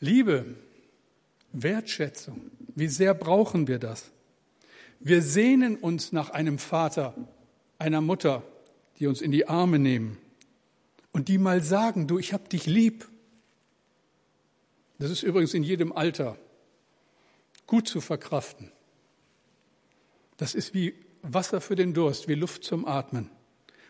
Liebe, 0.01 0.45
Wertschätzung, 1.53 2.51
wie 2.75 2.89
sehr 2.89 3.15
brauchen 3.15 3.69
wir 3.69 3.79
das? 3.79 4.11
Wir 5.01 5.23
sehnen 5.23 5.77
uns 5.77 6.13
nach 6.13 6.31
einem 6.31 6.59
Vater, 6.59 7.15
einer 7.79 8.01
Mutter, 8.01 8.43
die 8.99 9.07
uns 9.07 9.21
in 9.21 9.33
die 9.33 9.49
Arme 9.49 9.79
nehmen 9.79 10.19
und 11.13 11.29
die 11.29 11.39
mal 11.39 11.63
sagen, 11.63 12.07
du, 12.07 12.19
ich 12.19 12.33
hab 12.33 12.49
dich 12.49 12.67
lieb. 12.67 13.09
Das 14.99 15.11
ist 15.11 15.23
übrigens 15.23 15.55
in 15.55 15.63
jedem 15.63 15.93
Alter 15.93 16.37
gut 17.67 17.89
zu 17.89 18.01
verkraften. 18.01 18.73
Das 20.37 20.55
ist 20.55 20.75
wie 20.75 20.95
Wasser 21.23 21.61
für 21.61 21.77
den 21.77 21.95
Durst, 21.95 22.29
wie 22.29 22.35
Luft 22.35 22.65
zum 22.65 22.87
Atmen. 22.87 23.31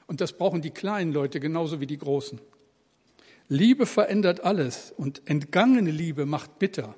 Und 0.06 0.20
das 0.20 0.36
brauchen 0.36 0.62
die 0.62 0.70
kleinen 0.70 1.12
Leute 1.12 1.40
genauso 1.40 1.80
wie 1.80 1.86
die 1.86 1.98
großen. 1.98 2.40
Liebe 3.48 3.86
verändert 3.86 4.40
alles 4.40 4.92
und 4.96 5.22
entgangene 5.26 5.90
Liebe 5.90 6.26
macht 6.26 6.58
bitter. 6.58 6.94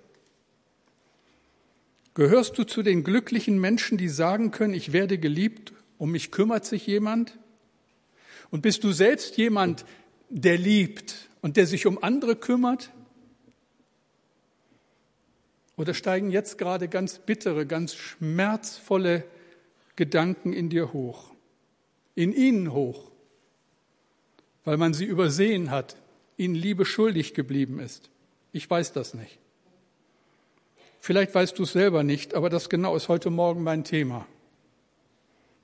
Gehörst 2.15 2.57
du 2.57 2.65
zu 2.65 2.83
den 2.83 3.05
glücklichen 3.05 3.61
Menschen, 3.61 3.99
die 3.99 4.09
sagen 4.09 4.51
können, 4.51 4.75
ich 4.75 4.93
werde 4.93 5.19
geliebt, 5.19 5.73
um 5.99 6.13
mich 6.13 6.31
kümmert 6.31 6.65
sich 6.65 6.87
jemand? 6.87 7.39
Und 8.51 8.63
bist 8.63 8.85
du 8.85 8.93
selbst 8.93 9.37
jemand, 9.37 9.85
der 10.29 10.57
liebt 10.57 11.29
und 11.43 11.57
der 11.57 11.67
sich 11.67 11.87
um 11.87 12.03
andere 12.03 12.37
kümmert? 12.37 12.91
Oder 15.77 15.93
steigen 15.95 16.31
jetzt 16.31 16.59
gerade 16.59 16.89
ganz 16.89 17.19
bittere, 17.19 17.67
ganz 17.67 17.95
schmerzvolle 17.95 19.25
Gedanken 19.95 20.53
in 20.53 20.69
dir 20.71 20.93
hoch, 20.93 21.33
in 22.15 22.33
ihnen 22.33 22.73
hoch, 22.73 23.11
weil 24.65 24.77
man 24.77 24.95
sie 24.95 25.05
übersehen 25.05 25.71
hat, 25.71 25.97
ihnen 26.37 26.55
Liebe 26.55 26.85
schuldig 26.85 27.35
geblieben 27.35 27.79
ist. 27.79 28.11
Ich 28.53 28.69
weiß 28.69 28.93
das 28.93 29.15
nicht. 29.15 29.39
Vielleicht 30.99 31.35
weißt 31.35 31.59
du 31.59 31.63
es 31.63 31.73
selber 31.73 32.03
nicht, 32.03 32.35
aber 32.35 32.51
das 32.51 32.69
genau 32.69 32.97
ist 32.97 33.09
heute 33.09 33.31
Morgen 33.31 33.63
mein 33.63 33.85
Thema. 33.85 34.27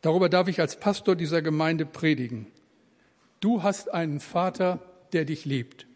Darüber 0.02 0.28
darf 0.28 0.48
ich 0.48 0.60
als 0.60 0.78
Pastor 0.78 1.16
dieser 1.16 1.42
Gemeinde 1.42 1.86
predigen. 1.86 2.46
Du 3.40 3.62
hast 3.62 3.92
einen 3.92 4.20
Vater, 4.20 4.80
der 5.12 5.24
dich 5.24 5.44
liebt. 5.44 5.86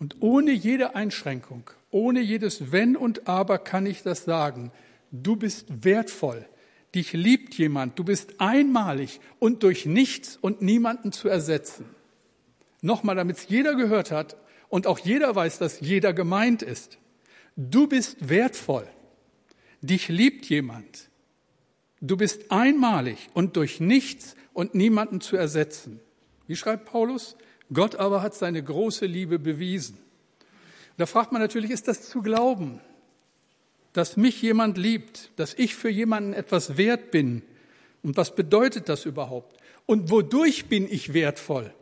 Und 0.00 0.16
ohne 0.20 0.50
jede 0.50 0.96
Einschränkung, 0.96 1.70
ohne 1.90 2.20
jedes 2.20 2.72
Wenn 2.72 2.96
und 2.96 3.28
Aber 3.28 3.58
kann 3.58 3.86
ich 3.86 4.02
das 4.02 4.24
sagen. 4.24 4.72
Du 5.12 5.36
bist 5.36 5.84
wertvoll. 5.84 6.46
Dich 6.94 7.12
liebt 7.12 7.54
jemand. 7.54 7.98
Du 7.98 8.04
bist 8.04 8.40
einmalig 8.40 9.20
und 9.38 9.62
durch 9.62 9.86
nichts 9.86 10.38
und 10.40 10.62
niemanden 10.62 11.12
zu 11.12 11.28
ersetzen. 11.28 11.84
Nochmal, 12.80 13.14
damit 13.14 13.36
es 13.36 13.48
jeder 13.48 13.74
gehört 13.74 14.10
hat 14.10 14.36
und 14.70 14.86
auch 14.86 14.98
jeder 14.98 15.34
weiß, 15.36 15.58
dass 15.58 15.80
jeder 15.80 16.14
gemeint 16.14 16.62
ist. 16.62 16.98
Du 17.56 17.86
bist 17.86 18.28
wertvoll. 18.28 18.88
Dich 19.82 20.08
liebt 20.08 20.46
jemand. 20.46 21.10
Du 22.00 22.16
bist 22.16 22.50
einmalig 22.50 23.28
und 23.34 23.56
durch 23.56 23.80
nichts 23.80 24.34
und 24.54 24.74
niemanden 24.74 25.20
zu 25.20 25.36
ersetzen. 25.36 26.00
Wie 26.46 26.56
schreibt 26.56 26.86
Paulus? 26.86 27.36
Gott 27.72 27.96
aber 27.96 28.22
hat 28.22 28.34
seine 28.34 28.62
große 28.62 29.06
Liebe 29.06 29.38
bewiesen. 29.38 29.98
Da 30.96 31.06
fragt 31.06 31.32
man 31.32 31.40
natürlich, 31.40 31.70
ist 31.70 31.88
das 31.88 32.08
zu 32.08 32.20
glauben, 32.20 32.80
dass 33.92 34.16
mich 34.16 34.42
jemand 34.42 34.76
liebt, 34.76 35.30
dass 35.36 35.54
ich 35.54 35.74
für 35.74 35.88
jemanden 35.88 36.32
etwas 36.32 36.76
wert 36.76 37.10
bin? 37.10 37.42
Und 38.02 38.16
was 38.16 38.34
bedeutet 38.34 38.88
das 38.88 39.04
überhaupt? 39.04 39.56
Und 39.86 40.10
wodurch 40.10 40.66
bin 40.66 40.90
ich 40.90 41.12
wertvoll? 41.14 41.72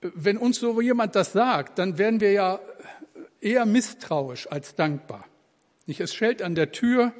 Wenn 0.00 0.38
uns 0.38 0.58
so 0.58 0.80
jemand 0.80 1.14
das 1.14 1.32
sagt, 1.32 1.78
dann 1.78 1.98
werden 1.98 2.20
wir 2.20 2.32
ja 2.32 2.60
eher 3.40 3.66
misstrauisch 3.66 4.46
als 4.50 4.74
dankbar. 4.74 5.26
Es 5.86 6.14
schellt 6.14 6.40
an 6.40 6.54
der 6.54 6.72
Tür, 6.72 7.12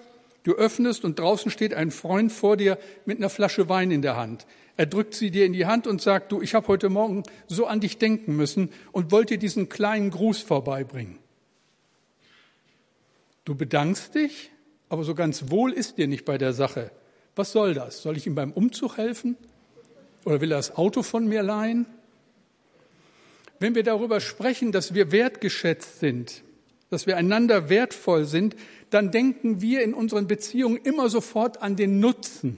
du 0.44 0.54
öffnest 0.54 1.04
und 1.04 1.18
draußen 1.18 1.50
steht 1.50 1.74
ein 1.74 1.90
Freund 1.90 2.32
vor 2.32 2.56
dir 2.56 2.78
mit 3.04 3.18
einer 3.18 3.28
Flasche 3.28 3.68
Wein 3.68 3.90
in 3.90 4.02
der 4.02 4.16
Hand. 4.16 4.46
Er 4.80 4.86
drückt 4.86 5.12
sie 5.12 5.30
dir 5.30 5.44
in 5.44 5.52
die 5.52 5.66
Hand 5.66 5.86
und 5.86 6.00
sagt, 6.00 6.32
du, 6.32 6.40
ich 6.40 6.54
habe 6.54 6.66
heute 6.68 6.88
Morgen 6.88 7.22
so 7.48 7.66
an 7.66 7.80
dich 7.80 7.98
denken 7.98 8.34
müssen 8.34 8.70
und 8.92 9.12
wollte 9.12 9.34
dir 9.34 9.38
diesen 9.38 9.68
kleinen 9.68 10.08
Gruß 10.08 10.40
vorbeibringen. 10.40 11.18
Du 13.44 13.54
bedankst 13.54 14.14
dich, 14.14 14.50
aber 14.88 15.04
so 15.04 15.14
ganz 15.14 15.50
wohl 15.50 15.74
ist 15.74 15.98
dir 15.98 16.08
nicht 16.08 16.24
bei 16.24 16.38
der 16.38 16.54
Sache. 16.54 16.92
Was 17.36 17.52
soll 17.52 17.74
das? 17.74 18.00
Soll 18.00 18.16
ich 18.16 18.26
ihm 18.26 18.34
beim 18.34 18.52
Umzug 18.52 18.96
helfen? 18.96 19.36
Oder 20.24 20.40
will 20.40 20.50
er 20.50 20.56
das 20.56 20.74
Auto 20.78 21.02
von 21.02 21.28
mir 21.28 21.42
leihen? 21.42 21.84
Wenn 23.58 23.74
wir 23.74 23.82
darüber 23.82 24.18
sprechen, 24.18 24.72
dass 24.72 24.94
wir 24.94 25.12
wertgeschätzt 25.12 26.00
sind, 26.00 26.42
dass 26.88 27.06
wir 27.06 27.18
einander 27.18 27.68
wertvoll 27.68 28.24
sind, 28.24 28.56
dann 28.88 29.10
denken 29.10 29.60
wir 29.60 29.82
in 29.82 29.92
unseren 29.92 30.26
Beziehungen 30.26 30.78
immer 30.78 31.10
sofort 31.10 31.60
an 31.60 31.76
den 31.76 32.00
Nutzen. 32.00 32.56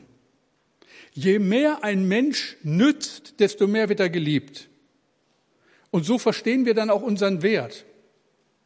Je 1.14 1.38
mehr 1.38 1.84
ein 1.84 2.08
Mensch 2.08 2.56
nützt, 2.62 3.38
desto 3.40 3.66
mehr 3.66 3.88
wird 3.88 4.00
er 4.00 4.10
geliebt. 4.10 4.68
Und 5.90 6.04
so 6.04 6.18
verstehen 6.18 6.64
wir 6.64 6.74
dann 6.74 6.90
auch 6.90 7.02
unseren 7.02 7.42
Wert. 7.42 7.84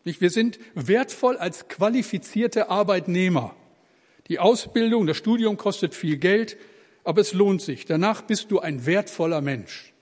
Wir 0.05 0.31
sind 0.31 0.61
wertvoll 0.75 1.37
als 1.37 1.67
qualifizierte 1.67 2.71
Arbeitnehmer. 2.71 3.57
Die 4.29 4.39
Ausbildung, 4.39 5.07
das 5.07 5.17
Studium 5.17 5.57
kostet 5.57 5.95
viel 5.95 6.17
Geld, 6.17 6.57
aber 7.03 7.21
es 7.21 7.33
lohnt 7.33 7.63
sich. 7.63 7.85
Danach 7.85 8.23
bist 8.23 8.51
du 8.53 8.61
ein 8.61 8.87
wertvoller 8.87 9.41
Mensch. 9.41 9.93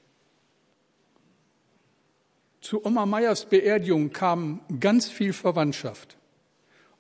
Zu 2.61 2.85
Oma 2.85 3.07
Meyers 3.07 3.47
Beerdigung 3.47 4.11
kam 4.11 4.61
ganz 4.81 5.09
viel 5.09 5.33
Verwandtschaft. 5.33 6.17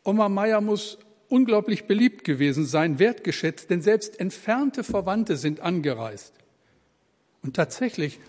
Oma 0.02 0.28
Meyer 0.28 0.60
muss 0.60 0.98
unglaublich 1.28 1.86
beliebt 1.86 2.24
gewesen 2.24 2.66
sein, 2.66 2.98
wertgeschätzt, 2.98 3.70
denn 3.70 3.82
selbst 3.82 4.20
entfernte 4.20 4.84
Verwandte 4.84 5.36
sind 5.36 5.60
angereist. 5.60 6.34
Und 7.42 7.56
tatsächlich, 7.56 8.20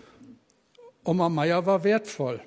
Oma 1.04 1.28
Meyer 1.28 1.66
war 1.66 1.84
wertvoll. 1.84 2.40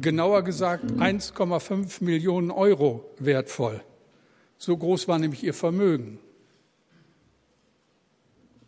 Genauer 0.00 0.42
gesagt 0.42 0.84
1,5 0.84 2.02
Millionen 2.02 2.50
Euro 2.50 3.04
wertvoll. 3.18 3.80
So 4.58 4.76
groß 4.76 5.08
war 5.08 5.18
nämlich 5.18 5.44
ihr 5.44 5.54
Vermögen. 5.54 6.18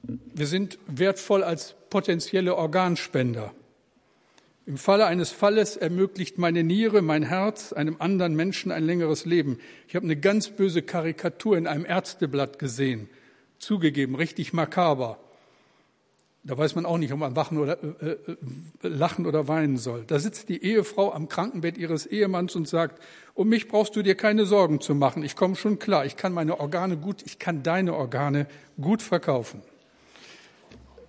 Wir 0.03 0.47
sind 0.47 0.79
wertvoll 0.87 1.43
als 1.43 1.75
potenzielle 1.91 2.55
Organspender. 2.55 3.55
Im 4.67 4.79
Falle 4.79 5.07
eines 5.07 5.31
Falles 5.31 5.77
ermöglicht 5.77 6.39
meine 6.39 6.65
Niere, 6.65 7.01
mein 7.01 7.23
Herz 7.23 7.73
einem 7.73 7.97
anderen 8.01 8.35
Menschen 8.35 8.73
ein 8.73 8.85
längeres 8.85 9.25
Leben. 9.25 9.61
Ich 9.87 9.95
habe 9.95 10.05
eine 10.05 10.17
ganz 10.17 10.49
böse 10.49 10.83
Karikatur 10.83 11.57
in 11.57 11.69
einem 11.69 11.87
Ärzteblatt 11.87 12.59
gesehen. 12.59 13.09
Zugegeben, 13.61 14.17
richtig 14.17 14.53
makaber. 14.53 15.19
Da 16.43 16.59
weiß 16.59 16.75
man 16.75 16.85
auch 16.85 16.99
nicht, 16.99 17.13
ob 17.13 17.21
man 17.21 17.37
wachen 17.37 17.59
oder, 17.59 17.79
äh, 17.83 18.11
äh, 18.11 18.37
lachen 18.83 19.27
oder 19.27 19.47
weinen 19.47 19.79
soll. 19.79 20.03
Da 20.05 20.19
sitzt 20.19 20.49
die 20.49 20.63
Ehefrau 20.63 21.13
am 21.13 21.29
Krankenbett 21.29 21.79
ihres 21.79 22.05
Ehemanns 22.05 22.57
und 22.57 22.67
sagt, 22.69 23.01
um 23.35 23.49
mich 23.49 23.69
brauchst 23.69 23.95
du 23.95 24.03
dir 24.03 24.17
keine 24.17 24.47
Sorgen 24.47 24.81
zu 24.81 24.97
machen. 24.97 25.23
Ich 25.23 25.37
komme 25.37 25.55
schon 25.55 25.79
klar. 25.79 26.07
Ich 26.07 26.17
kann 26.17 26.33
meine 26.33 26.59
Organe 26.59 26.97
gut, 26.97 27.23
ich 27.25 27.39
kann 27.39 27.63
deine 27.63 27.95
Organe 27.95 28.47
gut 28.81 29.03
verkaufen. 29.03 29.63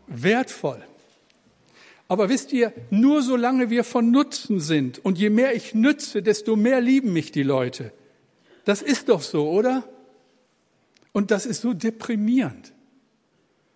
Wertvoll. 0.06 0.84
Aber 2.08 2.30
wisst 2.30 2.54
ihr, 2.54 2.74
nur 2.90 3.22
solange 3.22 3.70
wir 3.70 3.84
von 3.84 4.12
Nutzen 4.12 4.60
sind 4.60 5.04
und 5.04 5.18
je 5.18 5.30
mehr 5.30 5.56
ich 5.56 5.76
nütze, 5.76 6.22
desto 6.22 6.56
mehr 6.56 6.80
lieben 6.80 7.12
mich 7.12 7.32
die 7.32 7.44
Leute. 7.44 7.92
Das 8.64 8.82
ist 8.82 9.10
doch 9.10 9.22
so, 9.22 9.50
oder? 9.50 9.84
Und 11.12 11.32
das 11.32 11.46
ist 11.46 11.62
so 11.62 11.74
deprimierend. 11.74 12.74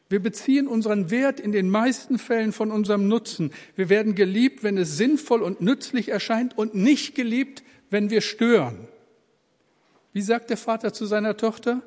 Wir 0.09 0.21
beziehen 0.21 0.67
unseren 0.67 1.09
Wert 1.09 1.39
in 1.39 1.53
den 1.53 1.69
meisten 1.69 2.19
Fällen 2.19 2.51
von 2.51 2.69
unserem 2.69 3.07
Nutzen. 3.07 3.51
Wir 3.75 3.87
werden 3.87 4.13
geliebt, 4.13 4.61
wenn 4.63 4.77
es 4.77 4.97
sinnvoll 4.97 5.41
und 5.41 5.61
nützlich 5.61 6.09
erscheint 6.09 6.57
und 6.57 6.75
nicht 6.75 7.15
geliebt, 7.15 7.63
wenn 7.89 8.09
wir 8.09 8.19
stören. 8.19 8.87
Wie 10.13 10.21
sagt 10.21 10.49
der 10.49 10.57
Vater 10.57 10.91
zu 10.91 11.05
seiner 11.05 11.37
Tochter? 11.37 11.81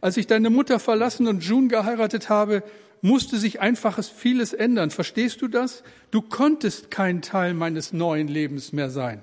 Als 0.00 0.16
ich 0.16 0.26
deine 0.26 0.50
Mutter 0.50 0.78
verlassen 0.78 1.26
und 1.26 1.44
June 1.44 1.68
geheiratet 1.68 2.28
habe, 2.30 2.62
musste 3.02 3.38
sich 3.38 3.60
einfaches 3.60 4.08
vieles 4.08 4.52
ändern. 4.52 4.90
Verstehst 4.90 5.42
du 5.42 5.48
das? 5.48 5.82
Du 6.10 6.22
konntest 6.22 6.90
kein 6.90 7.22
Teil 7.22 7.54
meines 7.54 7.92
neuen 7.92 8.28
Lebens 8.28 8.72
mehr 8.72 8.90
sein. 8.90 9.22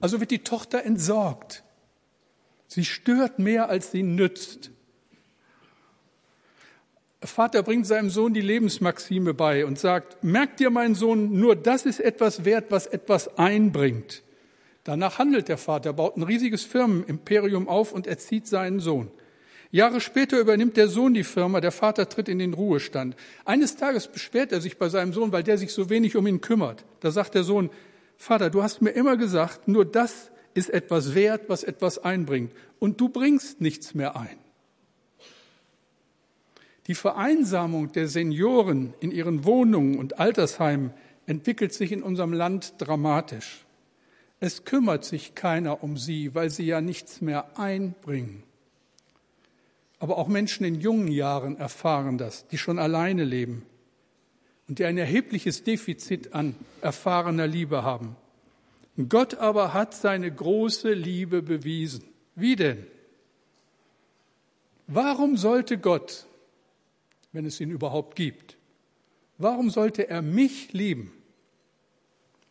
Also 0.00 0.20
wird 0.20 0.30
die 0.30 0.40
Tochter 0.40 0.84
entsorgt. 0.84 1.62
Sie 2.66 2.84
stört 2.84 3.38
mehr, 3.38 3.68
als 3.68 3.90
sie 3.90 4.02
nützt. 4.02 4.70
Vater 7.22 7.62
bringt 7.62 7.86
seinem 7.86 8.10
Sohn 8.10 8.34
die 8.34 8.42
Lebensmaxime 8.42 9.32
bei 9.32 9.64
und 9.64 9.78
sagt, 9.78 10.22
merk 10.22 10.56
dir, 10.58 10.70
mein 10.70 10.94
Sohn, 10.94 11.38
nur 11.38 11.56
das 11.56 11.86
ist 11.86 12.00
etwas 12.00 12.44
wert, 12.44 12.66
was 12.70 12.86
etwas 12.86 13.38
einbringt. 13.38 14.22
Danach 14.84 15.18
handelt 15.18 15.48
der 15.48 15.56
Vater, 15.56 15.94
baut 15.94 16.16
ein 16.16 16.22
riesiges 16.22 16.64
Firmenimperium 16.64 17.68
auf 17.68 17.92
und 17.92 18.06
erzieht 18.06 18.46
seinen 18.46 18.80
Sohn. 18.80 19.10
Jahre 19.74 20.00
später 20.00 20.38
übernimmt 20.38 20.76
der 20.76 20.86
Sohn 20.86 21.14
die 21.14 21.24
Firma, 21.24 21.60
der 21.60 21.72
Vater 21.72 22.08
tritt 22.08 22.28
in 22.28 22.38
den 22.38 22.54
Ruhestand. 22.54 23.16
Eines 23.44 23.74
Tages 23.74 24.06
beschwert 24.06 24.52
er 24.52 24.60
sich 24.60 24.78
bei 24.78 24.88
seinem 24.88 25.12
Sohn, 25.12 25.32
weil 25.32 25.42
der 25.42 25.58
sich 25.58 25.72
so 25.72 25.90
wenig 25.90 26.14
um 26.14 26.28
ihn 26.28 26.40
kümmert. 26.40 26.84
Da 27.00 27.10
sagt 27.10 27.34
der 27.34 27.42
Sohn, 27.42 27.70
Vater, 28.16 28.50
du 28.50 28.62
hast 28.62 28.82
mir 28.82 28.90
immer 28.92 29.16
gesagt, 29.16 29.66
nur 29.66 29.84
das 29.84 30.30
ist 30.54 30.70
etwas 30.70 31.16
wert, 31.16 31.48
was 31.48 31.64
etwas 31.64 31.98
einbringt. 31.98 32.52
Und 32.78 33.00
du 33.00 33.08
bringst 33.08 33.60
nichts 33.60 33.94
mehr 33.94 34.14
ein. 34.14 34.38
Die 36.86 36.94
Vereinsamung 36.94 37.90
der 37.90 38.06
Senioren 38.06 38.94
in 39.00 39.10
ihren 39.10 39.44
Wohnungen 39.44 39.98
und 39.98 40.20
Altersheimen 40.20 40.92
entwickelt 41.26 41.74
sich 41.74 41.90
in 41.90 42.04
unserem 42.04 42.32
Land 42.32 42.74
dramatisch. 42.78 43.64
Es 44.38 44.64
kümmert 44.64 45.04
sich 45.04 45.34
keiner 45.34 45.82
um 45.82 45.96
sie, 45.96 46.32
weil 46.32 46.50
sie 46.50 46.64
ja 46.64 46.80
nichts 46.80 47.20
mehr 47.20 47.58
einbringen. 47.58 48.44
Aber 50.04 50.18
auch 50.18 50.28
Menschen 50.28 50.66
in 50.66 50.82
jungen 50.82 51.08
Jahren 51.08 51.56
erfahren 51.56 52.18
das, 52.18 52.46
die 52.48 52.58
schon 52.58 52.78
alleine 52.78 53.24
leben 53.24 53.64
und 54.68 54.78
die 54.78 54.84
ein 54.84 54.98
erhebliches 54.98 55.64
Defizit 55.64 56.34
an 56.34 56.54
erfahrener 56.82 57.46
Liebe 57.46 57.84
haben. 57.84 58.14
Gott 59.08 59.36
aber 59.36 59.72
hat 59.72 59.94
seine 59.94 60.30
große 60.30 60.92
Liebe 60.92 61.40
bewiesen. 61.40 62.04
Wie 62.34 62.54
denn? 62.54 62.86
Warum 64.88 65.38
sollte 65.38 65.78
Gott, 65.78 66.26
wenn 67.32 67.46
es 67.46 67.58
ihn 67.58 67.70
überhaupt 67.70 68.14
gibt, 68.14 68.58
warum 69.38 69.70
sollte 69.70 70.10
er 70.10 70.20
mich 70.20 70.74
lieben? 70.74 71.14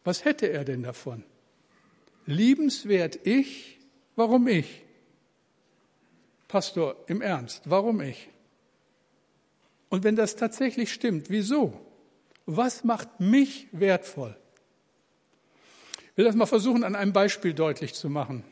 Was 0.04 0.26
hätte 0.26 0.48
er 0.48 0.66
denn 0.66 0.82
davon? 0.82 1.24
Liebenswert 2.26 3.28
ich? 3.28 3.78
Warum 4.16 4.48
ich? 4.48 4.84
Pastor, 6.54 6.96
im 7.08 7.24
Ernst, 7.24 7.64
warum 7.66 8.00
ich? 8.00 8.30
Und 9.90 10.04
wenn 10.04 10.16
das 10.16 10.36
tatsächlich 10.36 10.94
stimmt, 10.94 11.32
wieso? 11.32 11.74
Was 12.46 12.84
macht 12.84 13.20
mich 13.20 13.70
wertvoll? 13.72 14.38
Ich 16.12 16.18
will 16.18 16.26
das 16.26 16.36
mal 16.36 16.46
versuchen, 16.46 16.84
an 16.84 16.96
einem 16.96 17.12
Beispiel 17.12 17.56
deutlich 17.56 17.96
zu 17.96 18.08
machen. 18.08 18.44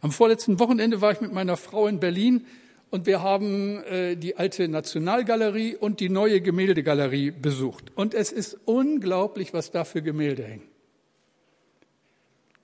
Am 0.00 0.12
vorletzten 0.12 0.58
Wochenende 0.60 1.02
war 1.02 1.12
ich 1.12 1.20
mit 1.20 1.34
meiner 1.34 1.58
Frau 1.58 1.86
in 1.88 2.00
Berlin 2.00 2.46
und 2.88 3.04
wir 3.04 3.22
haben 3.22 3.84
äh, 3.84 4.16
die 4.16 4.38
alte 4.38 4.66
Nationalgalerie 4.66 5.76
und 5.76 6.00
die 6.00 6.08
neue 6.08 6.40
Gemäldegalerie 6.40 7.32
besucht. 7.32 7.92
Und 7.96 8.14
es 8.14 8.32
ist 8.32 8.56
unglaublich, 8.64 9.52
was 9.52 9.72
da 9.72 9.84
für 9.84 10.00
Gemälde 10.00 10.44
hängen. 10.44 10.68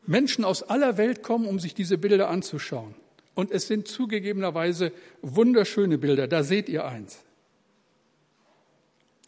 Menschen 0.06 0.46
aus 0.46 0.62
aller 0.62 0.96
Welt 0.96 1.22
kommen, 1.22 1.46
um 1.46 1.58
sich 1.58 1.74
diese 1.74 1.98
Bilder 1.98 2.30
anzuschauen. 2.30 2.94
Und 3.38 3.52
es 3.52 3.68
sind 3.68 3.86
zugegebenerweise 3.86 4.90
wunderschöne 5.22 5.96
Bilder. 5.96 6.26
Da 6.26 6.42
seht 6.42 6.68
ihr 6.68 6.84
eins. 6.86 7.20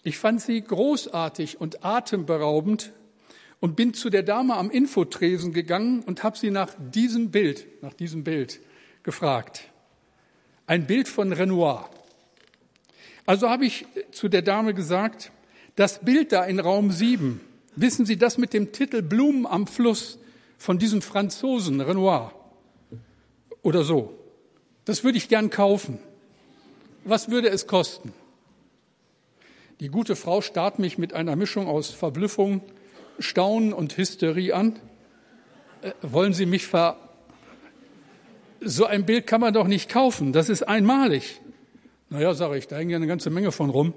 Ich 0.02 0.18
fand 0.18 0.40
sie 0.40 0.60
großartig 0.60 1.60
und 1.60 1.84
atemberaubend 1.84 2.92
und 3.60 3.76
bin 3.76 3.94
zu 3.94 4.10
der 4.10 4.24
Dame 4.24 4.56
am 4.56 4.68
Infotresen 4.68 5.52
gegangen 5.52 6.02
und 6.02 6.24
habe 6.24 6.36
sie 6.36 6.50
nach 6.50 6.74
diesem 6.76 7.30
Bild, 7.30 7.68
nach 7.84 7.94
diesem 7.94 8.24
Bild 8.24 8.58
gefragt. 9.04 9.68
Ein 10.66 10.88
Bild 10.88 11.06
von 11.06 11.32
Renoir. 11.32 11.88
Also 13.26 13.48
habe 13.48 13.64
ich 13.64 13.86
zu 14.10 14.28
der 14.28 14.42
Dame 14.42 14.74
gesagt, 14.74 15.30
das 15.76 16.00
Bild 16.00 16.32
da 16.32 16.44
in 16.46 16.58
Raum 16.58 16.90
7, 16.90 17.40
wissen 17.76 18.06
Sie 18.06 18.16
das 18.16 18.38
mit 18.38 18.54
dem 18.54 18.72
Titel 18.72 19.02
Blumen 19.02 19.46
am 19.46 19.68
Fluss 19.68 20.18
von 20.58 20.80
diesem 20.80 21.00
Franzosen 21.00 21.80
Renoir 21.80 22.34
oder 23.62 23.84
so, 23.84 24.14
das 24.84 25.04
würde 25.04 25.18
ich 25.18 25.28
gern 25.28 25.50
kaufen. 25.50 25.98
Was 27.04 27.30
würde 27.30 27.48
es 27.48 27.66
kosten? 27.66 28.12
Die 29.80 29.88
gute 29.88 30.16
Frau 30.16 30.42
starrt 30.42 30.78
mich 30.78 30.98
mit 30.98 31.14
einer 31.14 31.36
Mischung 31.36 31.66
aus 31.66 31.90
Verblüffung, 31.90 32.60
Staunen 33.18 33.72
und 33.72 33.96
Hysterie 33.96 34.52
an. 34.52 34.78
Äh, 35.82 35.92
wollen 36.02 36.34
Sie 36.34 36.46
mich 36.46 36.66
ver... 36.66 36.96
So 38.62 38.84
ein 38.84 39.06
Bild 39.06 39.26
kann 39.26 39.40
man 39.40 39.54
doch 39.54 39.66
nicht 39.66 39.88
kaufen, 39.88 40.34
das 40.34 40.50
ist 40.50 40.68
einmalig. 40.68 41.40
Naja, 42.10 42.34
sage 42.34 42.58
ich, 42.58 42.68
da 42.68 42.76
hängt 42.76 42.90
ja 42.90 42.98
eine 42.98 43.06
ganze 43.06 43.30
Menge 43.30 43.52
von 43.52 43.70
rum. 43.70 43.94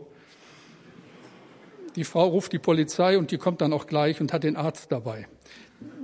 Die 1.97 2.05
Frau 2.05 2.27
ruft 2.27 2.53
die 2.53 2.59
Polizei 2.59 3.17
und 3.17 3.31
die 3.31 3.37
kommt 3.37 3.59
dann 3.59 3.73
auch 3.73 3.87
gleich 3.87 4.21
und 4.21 4.31
hat 4.31 4.43
den 4.43 4.55
Arzt 4.55 4.89
dabei. 4.89 5.27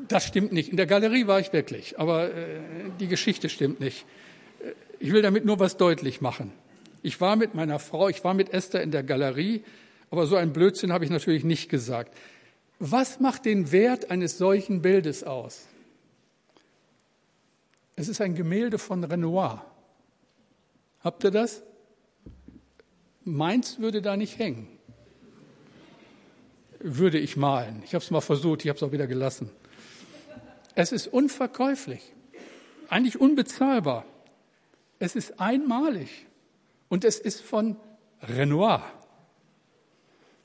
Das 0.09 0.25
stimmt 0.25 0.51
nicht. 0.51 0.69
In 0.69 0.77
der 0.77 0.87
Galerie 0.87 1.27
war 1.27 1.39
ich 1.39 1.53
wirklich, 1.53 1.99
aber 1.99 2.33
äh, 2.33 2.59
die 2.99 3.07
Geschichte 3.07 3.47
stimmt 3.47 3.79
nicht. 3.79 4.05
Äh, 4.59 4.73
ich 4.99 5.13
will 5.13 5.21
damit 5.21 5.45
nur 5.45 5.59
was 5.59 5.77
deutlich 5.77 6.19
machen. 6.19 6.51
Ich 7.03 7.21
war 7.21 7.35
mit 7.35 7.55
meiner 7.55 7.79
Frau, 7.79 8.09
ich 8.09 8.23
war 8.23 8.33
mit 8.33 8.51
Esther 8.51 8.81
in 8.81 8.91
der 8.91 9.03
Galerie, 9.03 9.63
aber 10.09 10.25
so 10.25 10.35
ein 10.35 10.51
Blödsinn 10.51 10.91
habe 10.91 11.05
ich 11.05 11.11
natürlich 11.11 11.43
nicht 11.43 11.69
gesagt. 11.69 12.17
Was 12.79 13.19
macht 13.19 13.45
den 13.45 13.71
Wert 13.71 14.09
eines 14.09 14.37
solchen 14.37 14.81
Bildes 14.81 15.23
aus? 15.23 15.67
Es 17.95 18.07
ist 18.07 18.19
ein 18.19 18.33
Gemälde 18.33 18.79
von 18.79 19.03
Renoir. 19.03 19.63
Habt 21.01 21.23
ihr 21.23 21.31
das? 21.31 21.61
Meins 23.23 23.79
würde 23.79 24.01
da 24.01 24.17
nicht 24.17 24.39
hängen. 24.39 24.67
Würde 26.79 27.19
ich 27.19 27.37
malen. 27.37 27.83
Ich 27.85 27.93
habe 27.93 28.03
es 28.03 28.09
mal 28.09 28.21
versucht, 28.21 28.63
ich 28.63 28.69
habe 28.69 28.77
es 28.77 28.83
auch 28.83 28.91
wieder 28.91 29.05
gelassen. 29.05 29.51
Es 30.79 30.93
ist 30.93 31.07
unverkäuflich, 31.07 32.13
eigentlich 32.87 33.19
unbezahlbar. 33.19 34.05
Es 34.97 35.17
ist 35.17 35.37
einmalig 35.37 36.25
und 36.87 37.03
es 37.03 37.19
ist 37.19 37.41
von 37.41 37.75
Renoir. 38.21 38.81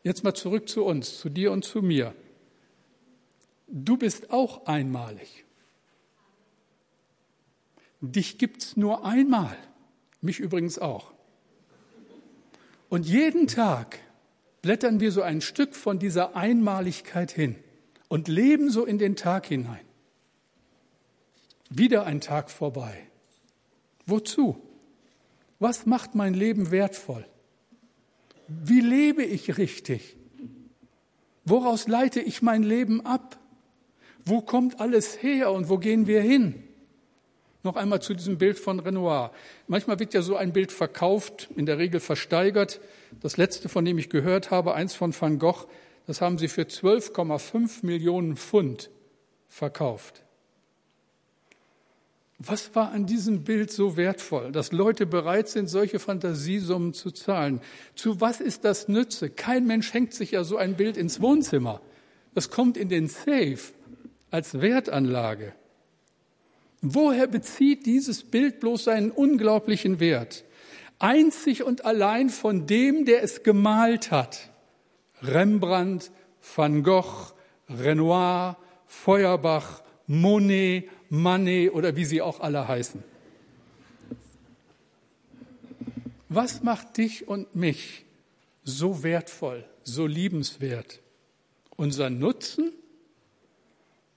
Jetzt 0.03 0.25
mal 0.25 0.35
zurück 0.35 0.69
zu 0.69 0.85
uns, 0.85 1.21
zu 1.21 1.29
dir 1.29 1.53
und 1.53 1.65
zu 1.65 1.83
mir. 1.83 2.17
Du 3.69 3.97
bist 3.97 4.31
auch 4.31 4.67
einmalig. 4.67 5.45
Dich 8.01 8.37
gibt's 8.37 8.77
nur 8.77 9.07
einmal, 9.07 9.57
mich 10.21 10.41
übrigens 10.41 10.81
auch. 10.81 11.13
Und 12.89 13.07
jeden 13.07 13.47
Tag 13.47 14.01
blättern 14.63 14.99
wir 14.99 15.13
so 15.13 15.23
ein 15.23 15.41
Stück 15.41 15.77
von 15.77 16.01
dieser 16.01 16.35
Einmaligkeit 16.35 17.31
hin 17.31 17.55
und 18.09 18.27
leben 18.27 18.69
so 18.69 18.85
in 18.85 18.99
den 18.99 19.15
Tag 19.15 19.47
hinein. 19.47 19.84
Wieder 21.71 22.05
ein 22.05 22.21
Tag 22.21 22.51
vorbei. 22.51 22.95
Wozu? 24.07 24.61
Was 25.59 25.87
macht 25.87 26.15
mein 26.15 26.35
Leben 26.35 26.71
wertvoll? 26.71 27.25
Wie 28.49 28.81
lebe 28.81 29.25
ich 29.25 29.57
richtig? 29.57 30.17
Woraus 31.45 31.89
leite 31.89 32.21
ich 32.21 32.43
mein 32.43 32.63
Leben 32.63 33.05
ab? 33.05 33.39
Wo 34.25 34.41
kommt 34.41 34.81
alles 34.81 35.23
her 35.23 35.51
und 35.53 35.69
wo 35.69 35.79
gehen 35.79 36.07
wir 36.07 36.23
hin? 36.23 36.63
Noch 37.63 37.77
einmal 37.77 38.03
zu 38.03 38.13
diesem 38.13 38.37
Bild 38.37 38.59
von 38.59 38.79
Renoir. 38.79 39.33
Manchmal 39.69 39.99
wird 39.99 40.13
ja 40.13 40.21
so 40.21 40.37
ein 40.37 40.53
Bild 40.53 40.71
verkauft, 40.71 41.49
in 41.57 41.65
der 41.65 41.79
Regel 41.79 42.01
versteigert. 42.01 42.81
Das 43.21 43.39
letzte, 43.39 43.71
von 43.71 43.85
dem 43.85 43.97
ich 43.97 44.11
gehört 44.11 44.51
habe, 44.51 44.75
eins 44.75 44.95
von 44.95 45.19
Van 45.19 45.39
Gogh, 45.39 45.67
das 46.07 46.21
haben 46.21 46.37
sie 46.37 46.49
für 46.49 46.63
12,5 46.63 47.87
Millionen 47.87 48.37
Pfund 48.37 48.91
verkauft. 49.49 50.25
Was 52.47 52.75
war 52.75 52.93
an 52.93 53.07
diesem 53.07 53.45
Bild 53.45 53.71
so 53.71 53.97
wertvoll, 53.97 54.53
dass 54.53 54.73
Leute 54.73 55.07
bereit 55.07 55.49
sind, 55.49 55.69
solche 55.69 55.99
Fantasiesummen 55.99 56.93
zu 56.93 57.11
zahlen? 57.11 57.61
Zu 57.95 58.21
was 58.21 58.41
ist 58.41 58.65
das 58.65 58.89
Nütze? 58.89 59.31
Kein 59.31 59.67
Mensch 59.67 59.93
hängt 59.95 60.13
sich 60.13 60.33
ja 60.33 60.45
so 60.45 60.57
ein 60.57 60.77
Bild 60.77 60.97
ins 60.97 61.21
Wohnzimmer. 61.21 61.81
Das 62.35 62.51
kommt 62.51 62.77
in 62.77 62.89
den 62.89 63.09
Safe 63.09 63.59
als 64.31 64.61
Wertanlage. 64.61 65.55
Woher 66.83 67.29
bezieht 67.29 67.87
dieses 67.87 68.25
Bild 68.25 68.61
bloß 68.61 68.85
seinen 68.85 69.11
unglaublichen 69.11 70.01
Wert? 70.01 70.45
Einzig 70.99 71.63
und 71.63 71.85
allein 71.85 72.29
von 72.29 72.67
dem, 72.67 73.05
der 73.05 73.23
es 73.23 73.43
gemalt 73.43 74.11
hat. 74.11 74.51
Rembrandt, 75.23 76.11
Van 76.55 76.83
Gogh, 76.83 77.33
Renoir, 77.71 78.59
Feuerbach, 78.87 79.83
Monet, 80.07 80.91
Manet 81.11 81.73
oder 81.73 81.97
wie 81.97 82.05
sie 82.05 82.23
auch 82.23 82.41
alle 82.41 82.67
heißen. 82.67 83.03
Was 86.29 86.63
macht 86.63 86.97
dich 86.97 87.29
und 87.29 87.55
mich 87.55 88.05
so 88.65 89.03
wertvoll, 89.03 89.65
so 89.85 90.07
liebenswert? 90.07 91.01
Unser 91.77 92.11
Nutzen? 92.11 92.73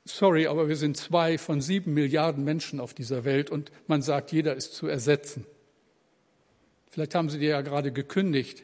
Sorry, 0.05 0.47
aber 0.47 0.69
wir 0.69 0.77
sind 0.77 0.97
zwei 0.97 1.37
von 1.37 1.61
sieben 1.61 1.93
Milliarden 1.93 2.43
Menschen 2.43 2.79
auf 2.79 2.93
dieser 2.93 3.25
Welt 3.25 3.49
und 3.49 3.71
man 3.87 4.01
sagt, 4.01 4.31
jeder 4.31 4.55
ist 4.55 4.73
zu 4.73 4.87
ersetzen. 4.87 5.45
Vielleicht 6.89 7.13
haben 7.13 7.29
sie 7.29 7.39
dir 7.39 7.49
ja 7.49 7.61
gerade 7.61 7.91
gekündigt. 7.91 8.63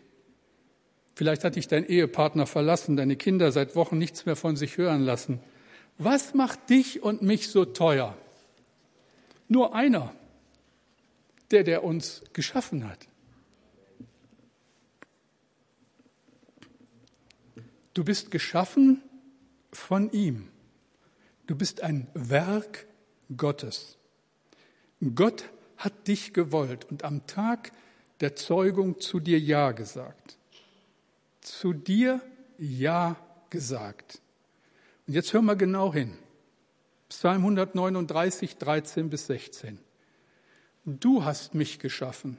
Vielleicht 1.16 1.44
hat 1.44 1.56
dich 1.56 1.68
dein 1.68 1.86
Ehepartner 1.86 2.48
verlassen, 2.48 2.98
deine 2.98 3.16
Kinder 3.16 3.52
seit 3.52 3.76
Wochen 3.76 3.98
nichts 3.98 4.26
mehr 4.26 4.36
von 4.36 4.56
sich 4.56 4.78
hören 4.78 5.04
lassen. 5.04 5.40
Was 6.04 6.34
macht 6.34 6.70
dich 6.70 7.02
und 7.02 7.22
mich 7.22 7.48
so 7.48 7.63
teuer? 7.63 8.18
Nur 9.48 9.74
einer, 9.74 10.13
der, 11.52 11.63
der 11.63 11.84
uns 11.84 12.24
geschaffen 12.34 12.89
hat. 12.89 13.08
Du 17.94 18.04
bist 18.04 18.32
geschaffen 18.32 19.02
von 19.72 20.12
ihm. 20.12 20.50
Du 21.48 21.56
bist 21.56 21.82
ein 21.82 22.08
Werk 22.13 22.86
Gottes. 23.38 23.98
Gott 25.16 25.50
hat 25.78 26.08
dich 26.08 26.34
gewollt 26.34 26.86
und 26.86 27.04
am 27.04 27.28
Tag 27.28 27.72
der 28.20 28.36
Zeugung 28.36 29.00
zu 29.00 29.20
dir 29.20 29.39
Ja 29.39 29.72
gesagt. 29.72 30.38
Zu 31.42 31.74
dir 31.74 32.22
Ja 32.58 33.16
gesagt. 33.50 34.23
Und 35.08 35.13
jetzt 35.13 35.34
hör 35.34 35.42
mal 35.42 35.58
genau 35.58 35.94
hin. 35.94 36.18
Psalm 37.10 37.42
139, 37.42 38.58
13 38.58 39.10
bis 39.10 39.28
16. 39.28 39.80
Du 40.86 41.24
hast 41.24 41.54
mich 41.54 41.80
geschaffen, 41.80 42.38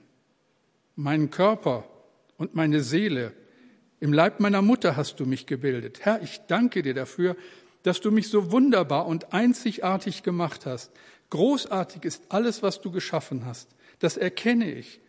meinen 0.97 1.31
Körper 1.31 1.85
und 2.37 2.55
meine 2.55 2.83
Seele. 2.83 3.33
Im 4.01 4.13
Leib 4.13 4.41
meiner 4.41 4.63
Mutter 4.63 4.97
hast 4.97 5.21
du 5.21 5.27
mich 5.27 5.47
gebildet. 5.47 6.01
Herr, 6.05 6.23
ich 6.23 6.41
danke 6.49 6.83
dir 6.83 6.95
dafür, 6.95 7.37
dass 7.85 8.01
du 8.01 8.11
mich 8.11 8.29
so 8.29 8.51
wunderbar 8.51 9.07
und 9.07 9.33
einzigartig 9.33 10.23
gemacht 10.23 10.67
hast. 10.67 10.91
Großartig 11.31 12.05
ist 12.05 12.23
alles, 12.31 12.63
was 12.63 12.81
du 12.81 12.91
geschaffen 12.91 13.45
hast. 13.45 13.69
Das 13.99 14.17
erkenne 14.17 14.73
ich. 14.73 15.01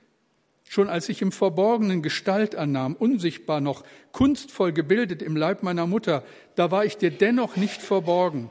Schon 0.68 0.90
als 0.90 1.10
ich 1.10 1.22
im 1.22 1.32
Verborgenen 1.32 2.02
Gestalt 2.02 2.56
annahm, 2.56 2.96
unsichtbar 2.96 3.62
noch, 3.62 3.84
kunstvoll 4.12 4.74
gebildet 4.74 5.22
im 5.22 5.38
Leib 5.38 5.64
meiner 5.64 5.88
Mutter, 5.88 6.24
da 6.56 6.72
war 6.72 6.86
ich 6.86 6.98
dir 6.98 7.12
dennoch 7.12 7.56
nicht 7.56 7.82
verborgen. 7.82 8.50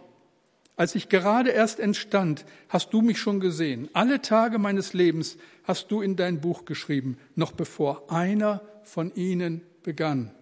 Als 0.77 0.95
ich 0.95 1.09
gerade 1.09 1.51
erst 1.51 1.79
entstand, 1.79 2.45
hast 2.69 2.93
du 2.93 3.01
mich 3.01 3.19
schon 3.19 3.39
gesehen. 3.39 3.89
Alle 3.93 4.23
Tage 4.23 4.59
meines 4.59 4.93
Lebens 4.93 5.37
hast 5.63 5.91
du 5.91 6.01
in 6.01 6.17
dein 6.17 6.41
Buch 6.41 6.65
geschrieben, 6.65 7.19
noch 7.37 7.53
bevor 7.53 8.11
einer 8.11 8.61
von 8.83 9.15
ihnen 9.15 9.63
begann. 9.83 10.33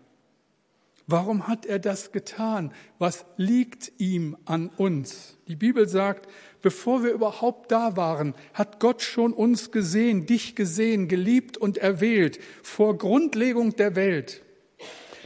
Warum 1.07 1.49
hat 1.49 1.67
er 1.67 1.79
das 1.79 2.13
getan? 2.13 2.73
Was 2.99 3.27
liegt 3.37 3.93
ihm 3.99 4.37
an 4.45 4.71
uns? 4.77 5.37
Die 5.49 5.57
Bibel 5.57 5.89
sagt, 5.89 6.29
Bevor 6.63 7.03
wir 7.03 7.11
überhaupt 7.11 7.73
da 7.73 7.97
waren, 7.97 8.35
hat 8.55 8.79
Gott 8.79 9.03
schon 9.03 9.33
uns 9.33 9.73
gesehen, 9.73 10.27
dich 10.27 10.55
gesehen, 10.55 11.09
geliebt 11.09 11.59
und 11.59 11.77
erwählt, 11.77 12.39
vor 12.63 12.97
Grundlegung 12.97 13.75
der 13.75 13.97
Welt. 13.97 14.43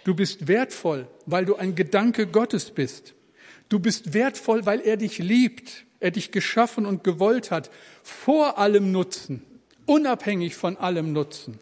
Du 0.04 0.14
bist 0.14 0.48
wertvoll, 0.48 1.06
weil 1.26 1.44
du 1.44 1.56
ein 1.56 1.74
Gedanke 1.74 2.26
Gottes 2.26 2.70
bist. 2.70 3.14
Du 3.68 3.78
bist 3.78 4.14
wertvoll, 4.14 4.64
weil 4.64 4.80
er 4.80 4.96
dich 4.96 5.18
liebt, 5.18 5.84
er 6.00 6.10
dich 6.10 6.30
geschaffen 6.30 6.86
und 6.86 7.04
gewollt 7.04 7.50
hat, 7.50 7.70
vor 8.02 8.58
allem 8.58 8.90
Nutzen, 8.92 9.42
unabhängig 9.84 10.56
von 10.56 10.76
allem 10.76 11.12
Nutzen. 11.12 11.58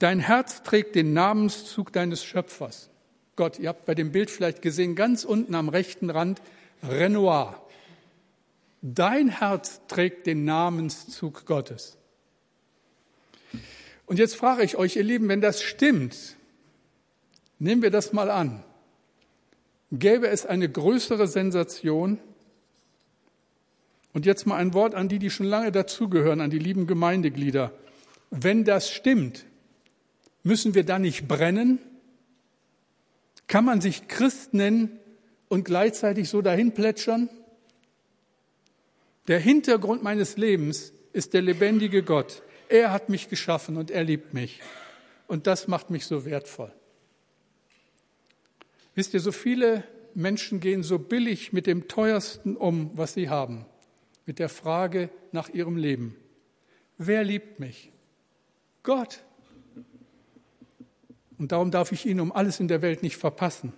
Dein 0.00 0.18
Herz 0.18 0.62
trägt 0.62 0.94
den 0.94 1.12
Namenszug 1.12 1.92
deines 1.92 2.24
Schöpfers. 2.24 2.88
Gott, 3.36 3.58
ihr 3.58 3.68
habt 3.68 3.84
bei 3.84 3.94
dem 3.94 4.12
Bild 4.12 4.30
vielleicht 4.30 4.62
gesehen, 4.62 4.96
ganz 4.96 5.24
unten 5.24 5.54
am 5.54 5.68
rechten 5.68 6.10
Rand, 6.10 6.40
Renoir. 6.82 7.62
Dein 8.82 9.28
Herz 9.28 9.80
trägt 9.88 10.26
den 10.26 10.44
Namenszug 10.44 11.44
Gottes. 11.44 11.98
Und 14.06 14.18
jetzt 14.18 14.34
frage 14.34 14.64
ich 14.64 14.76
euch, 14.76 14.96
ihr 14.96 15.04
Lieben, 15.04 15.28
wenn 15.28 15.40
das 15.40 15.62
stimmt, 15.62 16.36
nehmen 17.58 17.82
wir 17.82 17.90
das 17.90 18.12
mal 18.12 18.30
an. 18.30 18.64
Gäbe 19.92 20.28
es 20.28 20.46
eine 20.46 20.68
größere 20.68 21.28
Sensation? 21.28 22.18
Und 24.12 24.26
jetzt 24.26 24.46
mal 24.46 24.56
ein 24.56 24.74
Wort 24.74 24.94
an 24.94 25.08
die, 25.08 25.18
die 25.18 25.30
schon 25.30 25.46
lange 25.46 25.70
dazugehören, 25.70 26.40
an 26.40 26.50
die 26.50 26.58
lieben 26.58 26.86
Gemeindeglieder. 26.86 27.72
Wenn 28.30 28.64
das 28.64 28.90
stimmt, 28.90 29.44
müssen 30.42 30.74
wir 30.74 30.84
da 30.84 30.98
nicht 30.98 31.28
brennen? 31.28 31.78
Kann 33.46 33.64
man 33.64 33.80
sich 33.80 34.08
Christ 34.08 34.54
nennen 34.54 34.98
und 35.48 35.64
gleichzeitig 35.64 36.28
so 36.28 36.40
dahin 36.40 36.72
plätschern? 36.72 37.28
Der 39.28 39.38
Hintergrund 39.38 40.02
meines 40.02 40.36
Lebens 40.36 40.92
ist 41.12 41.34
der 41.34 41.42
lebendige 41.42 42.02
Gott. 42.02 42.42
Er 42.68 42.92
hat 42.92 43.08
mich 43.08 43.28
geschaffen 43.28 43.76
und 43.76 43.90
er 43.90 44.04
liebt 44.04 44.32
mich. 44.34 44.60
Und 45.26 45.46
das 45.46 45.68
macht 45.68 45.90
mich 45.90 46.06
so 46.06 46.24
wertvoll. 46.24 46.72
Wisst 48.94 49.14
ihr, 49.14 49.20
so 49.20 49.32
viele 49.32 49.84
Menschen 50.14 50.60
gehen 50.60 50.82
so 50.82 50.98
billig 50.98 51.52
mit 51.52 51.66
dem 51.66 51.88
teuersten 51.88 52.56
um, 52.56 52.90
was 52.94 53.14
sie 53.14 53.28
haben, 53.28 53.66
mit 54.26 54.38
der 54.38 54.48
Frage 54.48 55.10
nach 55.32 55.48
ihrem 55.48 55.76
Leben. 55.76 56.16
Wer 56.98 57.24
liebt 57.24 57.60
mich? 57.60 57.92
Gott. 58.82 59.22
Und 61.38 61.52
darum 61.52 61.70
darf 61.70 61.92
ich 61.92 62.06
ihn 62.06 62.20
um 62.20 62.32
alles 62.32 62.60
in 62.60 62.68
der 62.68 62.82
Welt 62.82 63.02
nicht 63.02 63.16
verpassen. 63.16 63.72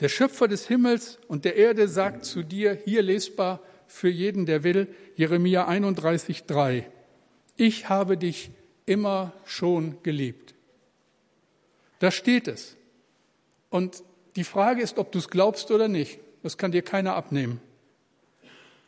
Der 0.00 0.08
Schöpfer 0.08 0.48
des 0.48 0.66
Himmels 0.66 1.18
und 1.28 1.44
der 1.44 1.56
Erde 1.56 1.86
sagt 1.86 2.24
zu 2.24 2.42
dir, 2.42 2.74
hier 2.74 3.02
lesbar, 3.02 3.60
für 3.92 4.08
jeden, 4.08 4.46
der 4.46 4.64
will, 4.64 4.88
Jeremia 5.16 5.68
31, 5.68 6.44
3. 6.44 6.90
Ich 7.56 7.88
habe 7.88 8.16
dich 8.16 8.50
immer 8.86 9.32
schon 9.44 10.02
geliebt. 10.02 10.54
Da 11.98 12.10
steht 12.10 12.48
es. 12.48 12.76
Und 13.70 14.02
die 14.34 14.44
Frage 14.44 14.82
ist, 14.82 14.98
ob 14.98 15.12
du 15.12 15.18
es 15.18 15.28
glaubst 15.28 15.70
oder 15.70 15.88
nicht. 15.88 16.18
Das 16.42 16.56
kann 16.56 16.72
dir 16.72 16.82
keiner 16.82 17.14
abnehmen. 17.14 17.60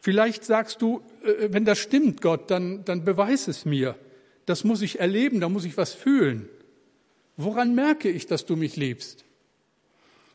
Vielleicht 0.01 0.45
sagst 0.45 0.83
du, 0.83 1.03
äh, 1.23 1.49
wenn 1.51 1.65
das 1.65 1.79
stimmt, 1.79 2.21
Gott, 2.21 2.51
dann, 2.51 2.85
dann 2.85 3.05
beweis 3.05 3.47
es 3.47 3.65
mir. 3.65 3.97
Das 4.47 4.65
muss 4.65 4.83
ich 4.83 5.01
erleben, 5.01 5.41
da 5.41 5.49
muss 5.49 5.65
ich 5.65 5.77
was 5.77 5.93
fühlen. 5.93 6.49
Woran 7.37 7.75
merke 7.75 8.11
ich, 8.11 8.27
dass 8.27 8.47
du 8.47 8.57
mich 8.57 8.77
liebst? 8.77 9.25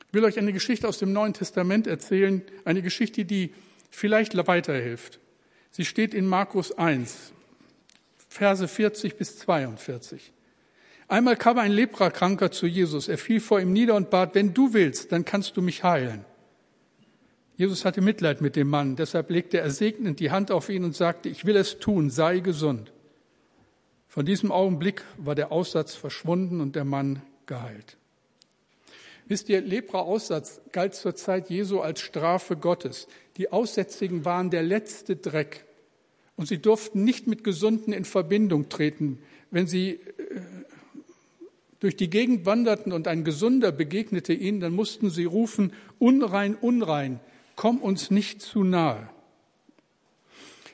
Ich 0.08 0.14
will 0.14 0.24
euch 0.24 0.40
eine 0.40 0.54
Geschichte 0.54 0.88
aus 0.88 1.00
dem 1.00 1.12
Neuen 1.12 1.34
Testament 1.34 1.86
erzählen, 1.86 2.42
eine 2.66 2.82
Geschichte, 2.82 3.26
die 3.26 3.54
vielleicht 3.90 4.36
weiterhilft. 4.48 5.20
Sie 5.72 5.86
steht 5.86 6.14
in 6.14 6.26
Markus 6.26 6.78
1, 6.78 7.34
Verse 8.28 8.68
40 8.68 9.18
bis 9.18 9.40
42. 9.40 10.32
Einmal 11.08 11.36
kam 11.36 11.58
ein 11.58 11.72
Leprakranker 11.72 12.52
zu 12.52 12.68
Jesus. 12.68 13.08
Er 13.08 13.18
fiel 13.18 13.40
vor 13.40 13.60
ihm 13.60 13.74
nieder 13.74 13.96
und 13.96 14.12
bat, 14.12 14.36
wenn 14.36 14.54
du 14.54 14.74
willst, 14.74 15.12
dann 15.12 15.26
kannst 15.26 15.58
du 15.58 15.62
mich 15.62 15.84
heilen. 15.84 16.24
Jesus 17.58 17.84
hatte 17.84 18.00
Mitleid 18.00 18.40
mit 18.40 18.56
dem 18.56 18.70
Mann, 18.70 18.96
deshalb 18.96 19.30
legte 19.30 19.60
er 19.60 19.70
segnend 19.70 20.22
die 20.22 20.32
Hand 20.32 20.50
auf 20.50 20.70
ihn 20.70 20.86
und 20.86 20.96
sagte, 20.96 21.28
ich 21.28 21.44
will 21.44 21.58
es 21.58 21.80
tun, 21.80 22.10
sei 22.10 22.40
gesund. 22.40 22.94
Von 24.08 24.26
diesem 24.26 24.52
Augenblick 24.52 25.04
war 25.18 25.36
der 25.36 25.52
Aussatz 25.52 25.94
verschwunden 25.94 26.62
und 26.62 26.76
der 26.76 26.86
Mann 26.86 27.22
geheilt. 27.48 27.99
Wisst 29.30 29.48
ihr, 29.48 29.62
Lepra-Aussatz 29.62 30.60
galt 30.72 30.96
zur 30.96 31.16
Zeit 31.16 31.52
Jesu 31.52 31.82
als 31.82 32.02
Strafe 32.02 32.58
Gottes. 32.58 33.08
Die 33.38 33.52
Aussätzigen 33.52 34.26
waren 34.26 34.50
der 34.50 34.64
letzte 34.64 35.16
Dreck. 35.16 35.66
Und 36.36 36.48
sie 36.48 36.58
durften 36.58 37.04
nicht 37.04 37.28
mit 37.28 37.44
Gesunden 37.44 37.94
in 37.94 38.06
Verbindung 38.06 38.70
treten. 38.70 39.20
Wenn 39.52 39.68
sie 39.68 39.92
äh, 39.92 40.00
durch 41.80 41.96
die 41.96 42.10
Gegend 42.10 42.48
wanderten 42.48 42.92
und 42.92 43.08
ein 43.08 43.24
Gesunder 43.24 43.72
begegnete 43.72 44.34
ihnen, 44.34 44.62
dann 44.62 44.74
mussten 44.74 45.12
sie 45.12 45.26
rufen, 45.26 45.74
unrein, 46.00 46.56
unrein, 46.56 47.20
komm 47.56 47.78
uns 47.82 48.10
nicht 48.10 48.42
zu 48.42 48.64
nahe. 48.64 49.10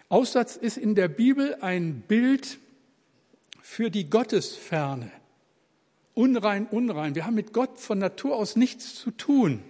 Aussatz 0.08 0.56
ist 0.56 0.78
in 0.78 0.96
der 0.96 1.10
Bibel 1.10 1.58
ein 1.60 2.04
Bild 2.08 2.58
für 3.62 3.91
die 3.91 4.10
Gottesferne. 4.10 5.12
Unrein, 6.15 6.65
unrein. 6.65 7.13
Wir 7.13 7.25
haben 7.25 7.36
mit 7.36 7.54
Gott 7.54 7.78
von 7.78 7.99
Natur 7.99 8.36
aus 8.36 8.56
nichts 8.56 8.95
zu 8.95 9.12
tun. 9.12 9.62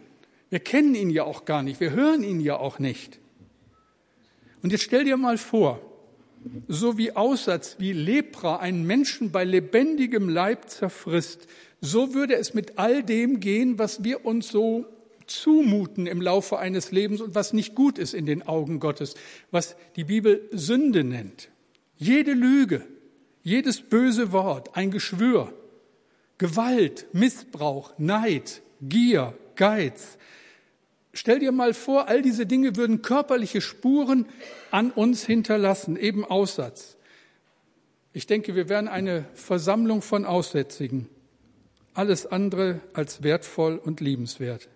Wir 0.49 0.59
kennen 0.59 0.95
ihn 0.95 1.09
ja 1.09 1.23
auch 1.23 1.43
gar 1.43 1.63
nicht. 1.63 1.79
Wir 1.79 1.91
hören 1.91 2.23
ihn 2.23 2.39
ja 2.39 2.55
auch 2.55 2.79
nicht. 2.79 3.19
Und 4.61 4.71
jetzt 4.71 4.83
stell 4.83 5.03
dir 5.03 5.17
mal 5.17 5.37
vor, 5.37 5.81
so 6.67 6.97
wie 6.97 7.15
Aussatz, 7.15 7.77
wie 7.79 7.93
Lepra 7.93 8.57
einen 8.57 8.85
Menschen 8.85 9.31
bei 9.31 9.43
lebendigem 9.43 10.29
Leib 10.29 10.69
zerfrisst, 10.69 11.47
so 11.81 12.13
würde 12.13 12.35
es 12.35 12.53
mit 12.53 12.77
all 12.77 13.03
dem 13.03 13.39
gehen, 13.39 13.79
was 13.79 14.03
wir 14.03 14.25
uns 14.25 14.49
so 14.49 14.85
zumuten 15.25 16.05
im 16.05 16.21
Laufe 16.21 16.59
eines 16.59 16.91
Lebens 16.91 17.21
und 17.21 17.33
was 17.33 17.53
nicht 17.53 17.73
gut 17.73 17.97
ist 17.97 18.13
in 18.13 18.27
den 18.27 18.47
Augen 18.47 18.79
Gottes, 18.79 19.15
was 19.49 19.75
die 19.95 20.03
Bibel 20.03 20.47
Sünde 20.51 21.03
nennt. 21.03 21.49
Jede 21.97 22.33
Lüge, 22.33 22.85
jedes 23.41 23.81
böse 23.81 24.31
Wort, 24.31 24.75
ein 24.75 24.91
Geschwür, 24.91 25.51
Gewalt, 26.37 27.07
Missbrauch, 27.13 27.93
Neid, 27.97 28.61
Gier, 28.81 29.33
Geiz. 29.55 30.17
Stell 31.13 31.39
dir 31.39 31.53
mal 31.53 31.73
vor, 31.73 32.09
all 32.09 32.21
diese 32.21 32.45
Dinge 32.45 32.75
würden 32.75 33.01
körperliche 33.01 33.61
Spuren 33.61 34.25
an 34.69 34.91
uns 34.91 35.25
hinterlassen, 35.25 35.95
eben 35.95 36.25
Aussatz. 36.25 36.97
Ich 38.11 38.27
denke, 38.27 38.55
wir 38.55 38.69
wären 38.69 38.87
eine 38.87 39.25
Versammlung 39.33 40.01
von 40.01 40.25
Aussätzigen. 40.25 41.07
Alles 41.93 42.25
andere 42.25 42.81
als 42.93 43.23
wertvoll 43.23 43.77
und 43.77 44.01
liebenswert. 44.01 44.67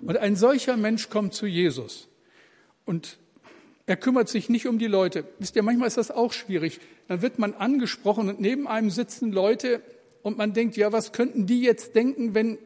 Und 0.00 0.16
ein 0.18 0.34
solcher 0.34 0.76
Mensch 0.76 1.08
kommt 1.10 1.34
zu 1.34 1.46
Jesus. 1.46 2.08
Und 2.84 3.18
er 3.86 3.96
kümmert 3.96 4.28
sich 4.28 4.48
nicht 4.48 4.66
um 4.66 4.78
die 4.78 4.86
Leute. 4.86 5.24
Wisst 5.38 5.56
ihr, 5.56 5.62
manchmal 5.62 5.88
ist 5.88 5.96
das 5.96 6.10
auch 6.10 6.32
schwierig. 6.32 6.80
Dann 7.06 7.22
wird 7.22 7.38
man 7.38 7.54
angesprochen 7.54 8.28
und 8.28 8.40
neben 8.40 8.66
einem 8.66 8.90
sitzen 8.90 9.30
Leute, 9.30 9.82
und 10.24 10.38
man 10.38 10.54
denkt, 10.54 10.78
ja, 10.78 10.90
was 10.90 11.12
könnten 11.12 11.46
die 11.46 11.60
jetzt 11.60 11.94
denken, 11.94 12.34
wenn, 12.34 12.56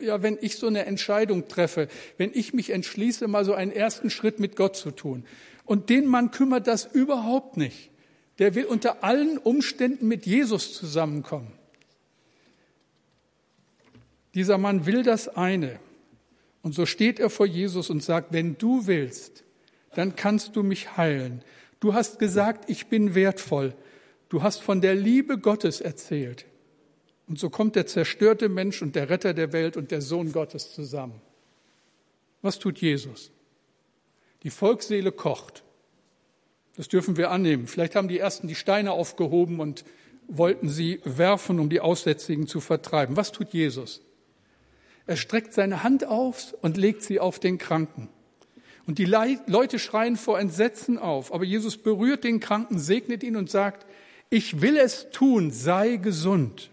ja, 0.00 0.20
wenn 0.20 0.36
ich 0.40 0.56
so 0.56 0.66
eine 0.66 0.84
Entscheidung 0.84 1.46
treffe, 1.46 1.86
wenn 2.18 2.32
ich 2.34 2.52
mich 2.52 2.70
entschließe, 2.70 3.28
mal 3.28 3.44
so 3.44 3.54
einen 3.54 3.70
ersten 3.70 4.10
Schritt 4.10 4.40
mit 4.40 4.56
Gott 4.56 4.74
zu 4.76 4.90
tun. 4.90 5.24
Und 5.64 5.90
den 5.90 6.06
Mann 6.06 6.32
kümmert 6.32 6.66
das 6.66 6.84
überhaupt 6.92 7.56
nicht. 7.56 7.90
Der 8.40 8.56
will 8.56 8.64
unter 8.64 9.04
allen 9.04 9.38
Umständen 9.38 10.08
mit 10.08 10.26
Jesus 10.26 10.74
zusammenkommen. 10.74 11.52
Dieser 14.34 14.58
Mann 14.58 14.84
will 14.84 15.04
das 15.04 15.28
eine. 15.28 15.78
Und 16.62 16.74
so 16.74 16.84
steht 16.84 17.20
er 17.20 17.30
vor 17.30 17.46
Jesus 17.46 17.90
und 17.90 18.02
sagt, 18.02 18.32
wenn 18.32 18.58
du 18.58 18.88
willst, 18.88 19.44
dann 19.94 20.16
kannst 20.16 20.56
du 20.56 20.64
mich 20.64 20.96
heilen. 20.96 21.44
Du 21.78 21.94
hast 21.94 22.18
gesagt, 22.18 22.68
ich 22.68 22.88
bin 22.88 23.14
wertvoll. 23.14 23.72
Du 24.28 24.42
hast 24.42 24.62
von 24.62 24.80
der 24.80 24.96
Liebe 24.96 25.38
Gottes 25.38 25.80
erzählt. 25.80 26.46
Und 27.26 27.38
so 27.38 27.50
kommt 27.50 27.76
der 27.76 27.86
zerstörte 27.86 28.48
Mensch 28.48 28.82
und 28.82 28.96
der 28.96 29.08
Retter 29.08 29.34
der 29.34 29.52
Welt 29.52 29.76
und 29.76 29.90
der 29.90 30.02
Sohn 30.02 30.32
Gottes 30.32 30.72
zusammen. 30.72 31.20
Was 32.42 32.58
tut 32.58 32.78
Jesus? 32.78 33.30
Die 34.42 34.50
Volksseele 34.50 35.10
kocht. 35.10 35.64
Das 36.76 36.88
dürfen 36.88 37.16
wir 37.16 37.30
annehmen. 37.30 37.66
Vielleicht 37.66 37.94
haben 37.94 38.08
die 38.08 38.18
Ersten 38.18 38.48
die 38.48 38.54
Steine 38.54 38.92
aufgehoben 38.92 39.60
und 39.60 39.84
wollten 40.28 40.68
sie 40.68 41.00
werfen, 41.04 41.60
um 41.60 41.70
die 41.70 41.80
Aussätzigen 41.80 42.46
zu 42.46 42.60
vertreiben. 42.60 43.16
Was 43.16 43.32
tut 43.32 43.50
Jesus? 43.52 44.02
Er 45.06 45.16
streckt 45.16 45.52
seine 45.52 45.82
Hand 45.82 46.06
auf 46.06 46.54
und 46.62 46.76
legt 46.76 47.02
sie 47.02 47.20
auf 47.20 47.38
den 47.38 47.58
Kranken. 47.58 48.08
Und 48.86 48.98
die 48.98 49.06
Leute 49.06 49.78
schreien 49.78 50.16
vor 50.16 50.38
Entsetzen 50.38 50.98
auf. 50.98 51.32
Aber 51.32 51.44
Jesus 51.44 51.78
berührt 51.78 52.24
den 52.24 52.40
Kranken, 52.40 52.78
segnet 52.78 53.22
ihn 53.22 53.36
und 53.36 53.50
sagt, 53.50 53.86
ich 54.28 54.60
will 54.60 54.76
es 54.76 55.10
tun, 55.10 55.50
sei 55.50 55.96
gesund. 55.96 56.70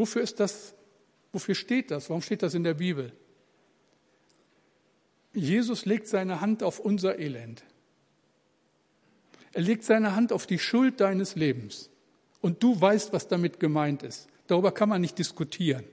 Wofür 0.00 0.22
ist 0.22 0.40
das? 0.40 0.72
Wofür 1.30 1.54
steht 1.54 1.90
das? 1.90 2.08
Warum 2.08 2.22
steht 2.22 2.42
das 2.42 2.54
in 2.54 2.64
der 2.64 2.72
Bibel? 2.72 3.12
Jesus 5.34 5.84
legt 5.84 6.08
seine 6.08 6.40
Hand 6.40 6.62
auf 6.62 6.80
unser 6.80 7.18
Elend. 7.18 7.62
Er 9.52 9.60
legt 9.60 9.84
seine 9.84 10.16
Hand 10.16 10.32
auf 10.32 10.46
die 10.46 10.58
Schuld 10.58 11.02
deines 11.02 11.36
Lebens. 11.36 11.90
Und 12.40 12.62
du 12.62 12.80
weißt, 12.80 13.12
was 13.12 13.28
damit 13.28 13.60
gemeint 13.60 14.02
ist. 14.02 14.26
Darüber 14.46 14.72
kann 14.72 14.88
man 14.88 15.02
nicht 15.02 15.18
diskutieren. 15.18 15.84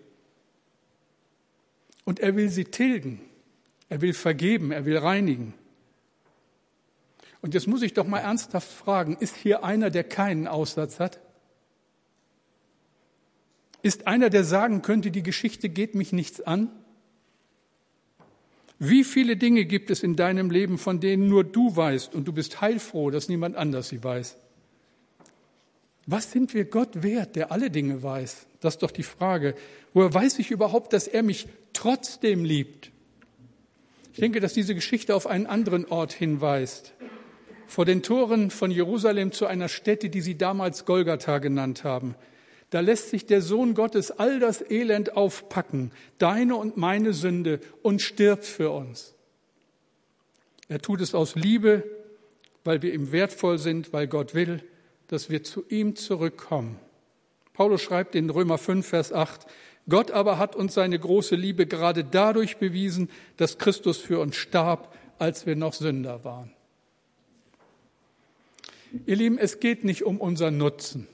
Und 2.05 2.21
er 2.21 2.37
will 2.37 2.47
sie 2.47 2.63
tilgen. 2.63 3.19
Er 3.89 3.99
will 3.99 4.13
vergeben. 4.13 4.71
Er 4.71 4.85
will 4.85 4.97
reinigen. 4.97 5.53
Und 7.41 7.53
jetzt 7.53 7.67
muss 7.67 7.81
ich 7.81 7.93
doch 7.93 8.07
mal 8.07 8.19
ernsthaft 8.19 8.71
fragen, 8.71 9.17
ist 9.19 9.35
hier 9.35 9.65
einer, 9.65 9.89
der 9.89 10.05
keinen 10.05 10.47
Aussatz 10.47 11.01
hat? 11.01 11.19
Ist 13.81 14.07
einer, 14.07 14.29
der 14.29 14.43
sagen 14.43 14.81
könnte, 14.81 15.11
die 15.11 15.23
Geschichte 15.23 15.69
geht 15.69 15.95
mich 15.95 16.11
nichts 16.11 16.41
an? 16.41 16.69
Wie 18.79 19.03
viele 19.03 19.37
Dinge 19.37 19.65
gibt 19.65 19.89
es 19.89 20.03
in 20.03 20.15
deinem 20.15 20.51
Leben, 20.51 20.77
von 20.77 20.99
denen 20.99 21.27
nur 21.27 21.43
du 21.43 21.75
weißt 21.75 22.13
und 22.13 22.27
du 22.27 22.33
bist 22.33 22.61
heilfroh, 22.61 23.09
dass 23.09 23.27
niemand 23.27 23.55
anders 23.55 23.89
sie 23.89 24.03
weiß? 24.03 24.37
Was 26.05 26.31
sind 26.31 26.53
wir 26.53 26.65
Gott 26.65 27.03
wert, 27.03 27.35
der 27.35 27.51
alle 27.51 27.69
Dinge 27.69 28.01
weiß? 28.01 28.47
Das 28.61 28.75
ist 28.75 28.83
doch 28.83 28.91
die 28.91 29.03
Frage. 29.03 29.55
Woher 29.93 30.13
weiß 30.13 30.39
ich 30.39 30.51
überhaupt, 30.51 30.93
dass 30.93 31.07
er 31.07 31.23
mich 31.23 31.47
trotzdem 31.73 32.45
liebt? 32.45 32.91
Ich 34.13 34.19
denke, 34.19 34.39
dass 34.39 34.53
diese 34.53 34.73
Geschichte 34.73 35.15
auf 35.15 35.27
einen 35.27 35.47
anderen 35.47 35.85
Ort 35.85 36.13
hinweist. 36.13 36.93
Vor 37.67 37.83
den 37.83 38.03
Toren 38.03 38.51
von 38.51 38.71
Jerusalem 38.71 39.31
zu 39.31 39.45
einer 39.45 39.67
Stätte, 39.67 40.09
die 40.09 40.21
sie 40.21 40.37
damals 40.37 40.85
Golgatha 40.85 41.39
genannt 41.39 41.83
haben. 41.83 42.15
Da 42.69 42.81
lässt 42.81 43.09
sich 43.09 43.25
der 43.25 43.41
Sohn 43.41 43.73
Gottes 43.73 44.11
all 44.11 44.39
das 44.39 44.61
Elend 44.69 45.15
aufpacken, 45.15 45.91
deine 46.17 46.55
und 46.55 46.75
meine 46.75 47.13
Sünde, 47.13 47.61
und 47.81 48.01
stirbt 48.01 48.45
für 48.45 48.71
uns. 48.71 49.15
Er 50.67 50.81
tut 50.81 50.99
es 50.99 51.15
aus 51.15 51.35
Liebe, 51.35 51.83
weil 52.65 52.81
wir 52.81 52.93
ihm 52.93 53.13
wertvoll 53.13 53.57
sind, 53.57 53.93
weil 53.93 54.07
Gott 54.07 54.33
will, 54.33 54.61
dass 55.07 55.29
wir 55.29 55.43
zu 55.43 55.63
ihm 55.69 55.95
zurückkommen. 55.95 56.77
Paulus 57.53 57.81
schreibt 57.81 58.15
in 58.15 58.29
Römer 58.29 58.57
5, 58.57 58.85
Vers 58.85 59.13
8, 59.13 59.47
Gott 59.89 60.11
aber 60.11 60.37
hat 60.37 60.57
uns 60.57 60.73
seine 60.73 60.99
große 60.99 61.35
Liebe 61.35 61.65
gerade 61.65 62.03
dadurch 62.03 62.57
bewiesen, 62.57 63.09
dass 63.37 63.57
Christus 63.57 63.97
für 63.97 64.19
uns 64.19 64.35
starb, 64.35 64.93
als 65.17 65.45
wir 65.45 65.55
noch 65.55 65.73
Sünder 65.73 66.25
waren. 66.25 66.51
Ihr 69.05 69.15
Lieben, 69.15 69.37
es 69.37 69.59
geht 69.59 69.85
nicht 69.85 70.03
um 70.03 70.19
unseren 70.19 70.57
Nutzen. 70.57 71.07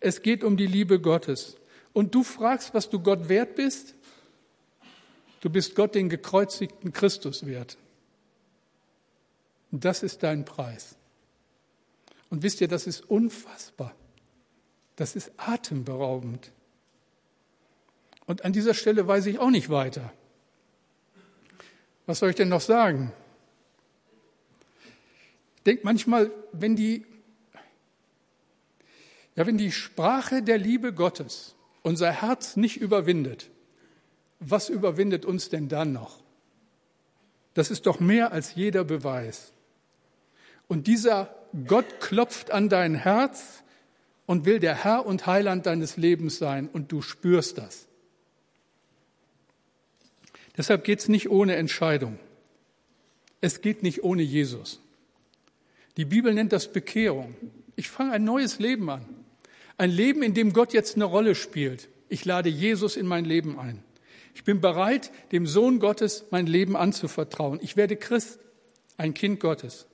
Es 0.00 0.22
geht 0.22 0.42
um 0.42 0.56
die 0.56 0.66
Liebe 0.66 1.00
Gottes. 1.00 1.56
Und 1.92 2.14
du 2.14 2.22
fragst, 2.22 2.74
was 2.74 2.88
du 2.88 3.00
Gott 3.00 3.28
wert 3.28 3.54
bist? 3.54 3.94
Du 5.40 5.50
bist 5.50 5.74
Gott 5.74 5.94
den 5.94 6.08
gekreuzigten 6.08 6.92
Christus 6.92 7.46
wert. 7.46 7.76
Und 9.70 9.84
das 9.84 10.02
ist 10.02 10.22
dein 10.22 10.44
Preis. 10.44 10.96
Und 12.30 12.42
wisst 12.42 12.60
ihr, 12.60 12.68
das 12.68 12.86
ist 12.86 13.08
unfassbar. 13.08 13.94
Das 14.96 15.16
ist 15.16 15.32
atemberaubend. 15.36 16.52
Und 18.26 18.44
an 18.44 18.52
dieser 18.52 18.74
Stelle 18.74 19.06
weiß 19.06 19.26
ich 19.26 19.38
auch 19.38 19.50
nicht 19.50 19.70
weiter. 19.70 20.12
Was 22.06 22.18
soll 22.18 22.30
ich 22.30 22.36
denn 22.36 22.48
noch 22.48 22.60
sagen? 22.60 23.12
Denkt 25.66 25.84
manchmal, 25.84 26.30
wenn 26.52 26.76
die 26.76 27.04
ja, 29.40 29.46
wenn 29.46 29.56
die 29.56 29.72
Sprache 29.72 30.42
der 30.42 30.58
Liebe 30.58 30.92
Gottes 30.92 31.54
unser 31.80 32.12
Herz 32.12 32.56
nicht 32.56 32.76
überwindet, 32.76 33.48
was 34.38 34.68
überwindet 34.68 35.24
uns 35.24 35.48
denn 35.48 35.66
dann 35.66 35.94
noch? 35.94 36.22
Das 37.54 37.70
ist 37.70 37.86
doch 37.86 38.00
mehr 38.00 38.32
als 38.32 38.54
jeder 38.54 38.84
Beweis. 38.84 39.54
Und 40.68 40.88
dieser 40.88 41.34
Gott 41.66 41.86
klopft 42.00 42.50
an 42.50 42.68
dein 42.68 42.94
Herz 42.94 43.62
und 44.26 44.44
will 44.44 44.60
der 44.60 44.84
Herr 44.84 45.06
und 45.06 45.26
Heiland 45.26 45.64
deines 45.64 45.96
Lebens 45.96 46.36
sein 46.36 46.68
und 46.70 46.92
du 46.92 47.00
spürst 47.00 47.56
das. 47.56 47.86
Deshalb 50.58 50.84
geht 50.84 50.98
es 50.98 51.08
nicht 51.08 51.30
ohne 51.30 51.56
Entscheidung. 51.56 52.18
Es 53.40 53.62
geht 53.62 53.82
nicht 53.82 54.04
ohne 54.04 54.20
Jesus. 54.20 54.82
Die 55.96 56.04
Bibel 56.04 56.34
nennt 56.34 56.52
das 56.52 56.70
Bekehrung. 56.70 57.34
Ich 57.74 57.88
fange 57.88 58.12
ein 58.12 58.24
neues 58.24 58.58
Leben 58.58 58.90
an. 58.90 59.19
Ein 59.80 59.92
Leben, 59.92 60.22
in 60.22 60.34
dem 60.34 60.52
Gott 60.52 60.74
jetzt 60.74 60.96
eine 60.96 61.06
Rolle 61.06 61.34
spielt. 61.34 61.88
Ich 62.10 62.26
lade 62.26 62.50
Jesus 62.50 62.98
in 62.98 63.06
mein 63.06 63.24
Leben 63.24 63.58
ein. 63.58 63.82
Ich 64.34 64.44
bin 64.44 64.60
bereit, 64.60 65.10
dem 65.32 65.46
Sohn 65.46 65.80
Gottes 65.80 66.26
mein 66.28 66.46
Leben 66.46 66.76
anzuvertrauen. 66.76 67.58
Ich 67.62 67.78
werde 67.78 67.96
Christ, 67.96 68.40
ein 68.98 69.14
Kind 69.14 69.40
Gottes. 69.40 69.86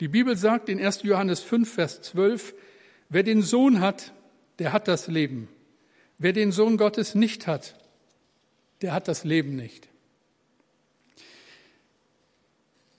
Die 0.00 0.08
Bibel 0.08 0.36
sagt 0.36 0.68
in 0.68 0.84
1. 0.84 1.04
Johannes 1.04 1.38
5, 1.38 1.72
Vers 1.72 2.02
12, 2.02 2.52
wer 3.10 3.22
den 3.22 3.42
Sohn 3.42 3.78
hat, 3.78 4.12
der 4.58 4.72
hat 4.72 4.88
das 4.88 5.06
Leben. 5.06 5.46
Wer 6.18 6.32
den 6.32 6.50
Sohn 6.50 6.76
Gottes 6.76 7.14
nicht 7.14 7.46
hat, 7.46 7.76
der 8.82 8.92
hat 8.92 9.06
das 9.06 9.22
Leben 9.22 9.54
nicht. 9.54 9.86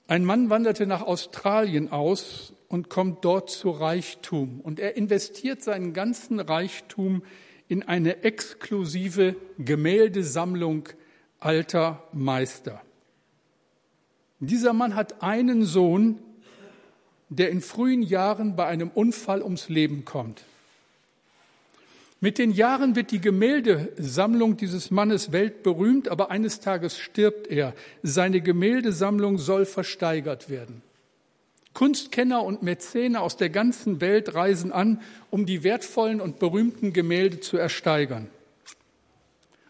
Ein 0.07 0.23
Mann 0.23 0.49
wanderte 0.49 0.87
nach 0.87 1.01
Australien 1.01 1.91
aus 1.91 2.53
und 2.75 2.89
kommt 2.89 3.23
dort 3.23 3.49
zu 3.49 3.69
Reichtum. 3.69 4.59
Und 4.59 4.81
er 4.81 4.97
investiert 4.97 5.63
seinen 5.63 5.93
ganzen 5.93 6.41
Reichtum 6.41 7.23
in 7.69 7.83
eine 7.83 8.23
exklusive 8.23 9.37
Gemäldesammlung 9.57 10.89
alter 11.39 12.03
Meister. 12.11 12.81
Dieser 14.41 14.73
Mann 14.73 14.93
hat 14.93 15.23
einen 15.23 15.63
Sohn, 15.63 16.19
der 17.29 17.49
in 17.49 17.61
frühen 17.61 18.01
Jahren 18.01 18.57
bei 18.57 18.65
einem 18.65 18.89
Unfall 18.89 19.41
ums 19.41 19.69
Leben 19.69 20.03
kommt. 20.03 20.43
Mit 22.19 22.37
den 22.37 22.51
Jahren 22.51 22.97
wird 22.97 23.11
die 23.11 23.21
Gemäldesammlung 23.21 24.57
dieses 24.57 24.91
Mannes 24.91 25.31
weltberühmt, 25.31 26.09
aber 26.09 26.29
eines 26.29 26.59
Tages 26.59 26.99
stirbt 26.99 27.47
er. 27.47 27.73
Seine 28.03 28.41
Gemäldesammlung 28.41 29.37
soll 29.37 29.65
versteigert 29.65 30.49
werden. 30.49 30.81
Kunstkenner 31.75 32.41
und 32.41 32.63
Mäzene 32.63 33.21
aus 33.21 33.37
der 33.37 33.49
ganzen 33.49 34.01
Welt 34.01 34.33
reisen 34.33 34.71
an, 34.71 35.01
um 35.29 35.45
die 35.45 35.63
wertvollen 35.63 36.21
und 36.21 36.39
berühmten 36.39 36.93
Gemälde 36.93 37.41
zu 37.41 37.57
ersteigern. 37.57 38.29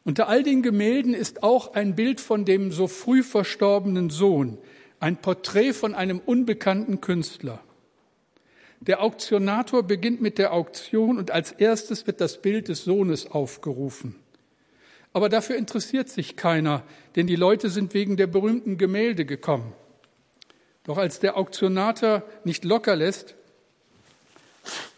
Unter 0.06 0.30
all 0.30 0.44
den 0.44 0.62
Gemälden 0.62 1.16
ist 1.16 1.42
auch 1.42 1.74
ein 1.74 1.96
Bild 1.96 2.22
von 2.22 2.46
dem 2.46 2.72
so 2.72 2.88
früh 2.88 3.24
verstorbenen 3.24 4.12
Sohn, 4.12 4.60
ein 5.00 5.18
Porträt 5.18 5.74
von 5.74 5.96
einem 5.96 6.22
unbekannten 6.24 7.02
Künstler. 7.02 7.60
Der 8.82 9.02
Auktionator 9.02 9.82
beginnt 9.82 10.22
mit 10.22 10.38
der 10.38 10.54
Auktion 10.54 11.18
und 11.18 11.32
als 11.32 11.54
erstes 11.54 12.06
wird 12.06 12.22
das 12.22 12.40
Bild 12.40 12.68
des 12.68 12.84
Sohnes 12.84 13.32
aufgerufen. 13.32 14.16
Aber 15.12 15.28
dafür 15.28 15.56
interessiert 15.56 16.10
sich 16.10 16.36
keiner, 16.36 16.84
denn 17.16 17.26
die 17.26 17.36
Leute 17.36 17.72
sind 17.72 17.96
wegen 17.96 18.16
der 18.16 18.28
berühmten 18.28 18.78
Gemälde 18.78 19.26
gekommen. 19.26 19.74
Doch 20.86 20.98
als 20.98 21.20
der 21.20 21.38
Auktionator 21.38 22.24
nicht 22.44 22.64
locker 22.64 22.96
lässt 22.96 23.36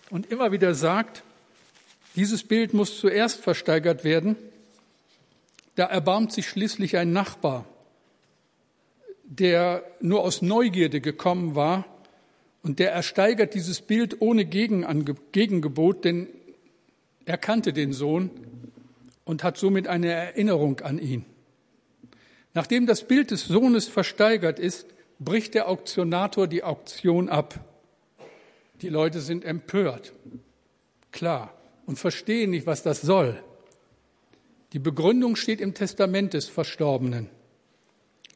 und 0.10 0.30
immer 0.32 0.52
wieder 0.52 0.76
sagt, 0.76 1.23
dieses 2.15 2.43
Bild 2.43 2.73
muss 2.73 3.00
zuerst 3.00 3.39
versteigert 3.39 4.04
werden, 4.04 4.36
da 5.76 5.86
erbarmt 5.86 6.34
sich 6.34 6.50
schließlich 6.50 6.97
ein 6.97 7.13
Nachbar, 7.13 7.65
der 9.23 9.84
nur 10.02 10.23
aus 10.23 10.41
Neugierde 10.41 11.00
gekommen 11.00 11.56
war 11.56 11.86
und 12.63 12.80
der 12.80 12.91
ersteigert 12.91 13.54
dieses 13.54 13.82
Bild 13.82 14.21
ohne 14.21 14.45
Gegengebot, 14.45 16.04
denn 16.04 16.28
er 17.26 17.38
kannte 17.38 17.71
den 17.71 17.93
Sohn 17.93 18.30
und 19.23 19.43
hat 19.43 19.58
somit 19.58 19.88
eine 19.88 20.12
Erinnerung 20.12 20.80
an 20.82 21.00
ihn. 21.00 21.23
Nachdem 22.54 22.88
das 22.88 23.08
Bild 23.08 23.32
des 23.32 23.45
Sohnes 23.45 23.88
versteigert 23.88 24.58
ist, 24.60 24.88
bricht 25.19 25.53
der 25.53 25.67
Auktionator 25.67 26.47
die 26.47 26.63
Auktion 26.63 27.30
ab. 27.30 27.60
Die 28.82 28.89
Leute 28.89 29.21
sind 29.21 29.43
empört, 29.43 30.13
klar, 31.12 31.53
und 31.86 31.97
verstehen 31.97 32.51
nicht, 32.51 32.67
was 32.67 32.84
das 32.84 33.01
soll. 33.01 33.41
Die 34.73 34.80
Begründung 34.80 35.36
steht 35.36 35.62
im 35.62 35.73
Testament 35.73 36.34
des 36.34 36.47
Verstorbenen. 36.47 37.30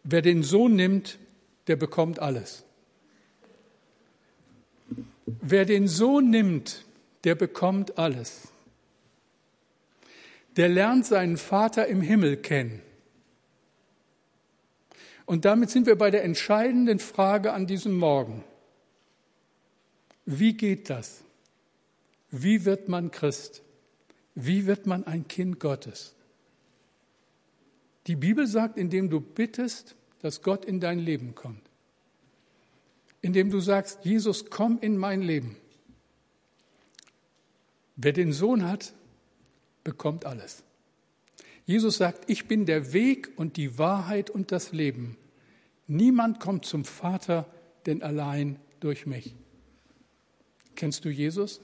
Wer 0.04 0.22
den 0.22 0.42
Sohn 0.42 0.76
nimmt, 0.76 1.20
der 1.68 1.76
bekommt 1.76 2.20
alles. 2.20 2.64
Wer 5.26 5.66
den 5.66 5.88
Sohn 5.88 6.30
nimmt, 6.30 6.86
der 7.24 7.36
bekommt 7.36 7.98
alles. 7.98 8.48
Der 10.58 10.70
lernt 10.70 11.06
seinen 11.06 11.38
Vater 11.38 11.88
im 11.88 12.02
Himmel 12.02 12.38
kennen. 12.38 12.82
Und 15.26 15.46
damit 15.46 15.70
sind 15.70 15.86
wir 15.86 15.98
bei 15.98 16.12
der 16.12 16.24
entscheidenden 16.24 17.00
Frage 17.00 17.54
an 17.54 17.68
diesem 17.68 17.98
Morgen. 17.98 18.44
Wie 20.26 20.54
geht 20.54 20.90
das? 20.90 21.24
Wie 22.30 22.66
wird 22.66 22.90
man 22.90 23.12
Christ? 23.12 23.62
Wie 24.36 24.66
wird 24.66 24.86
man 24.86 25.06
ein 25.06 25.28
Kind 25.28 25.60
Gottes? 25.60 26.14
Die 28.08 28.16
Bibel 28.16 28.48
sagt, 28.48 28.78
indem 28.78 29.10
du 29.10 29.20
bittest, 29.20 29.96
dass 30.22 30.42
Gott 30.42 30.66
in 30.66 30.80
dein 30.80 31.00
Leben 31.00 31.36
kommt. 31.36 31.62
Indem 33.22 33.52
du 33.52 33.60
sagst, 33.60 34.04
Jesus, 34.04 34.50
komm 34.50 34.80
in 34.80 34.98
mein 34.98 35.22
Leben. 35.22 35.58
Wer 37.96 38.14
den 38.14 38.34
Sohn 38.34 38.68
hat, 38.68 38.94
bekommt 39.84 40.26
alles. 40.26 40.64
Jesus 41.66 41.98
sagt, 41.98 42.30
ich 42.30 42.48
bin 42.48 42.66
der 42.66 42.94
Weg 42.94 43.32
und 43.36 43.58
die 43.58 43.78
Wahrheit 43.78 44.30
und 44.30 44.52
das 44.52 44.72
Leben. 44.72 45.18
Niemand 45.88 46.40
kommt 46.40 46.66
zum 46.66 46.86
Vater, 46.86 47.46
denn 47.86 48.02
allein 48.02 48.60
durch 48.80 49.06
mich. 49.06 49.36
Kennst 50.76 51.06
du 51.06 51.10
Jesus? 51.10 51.62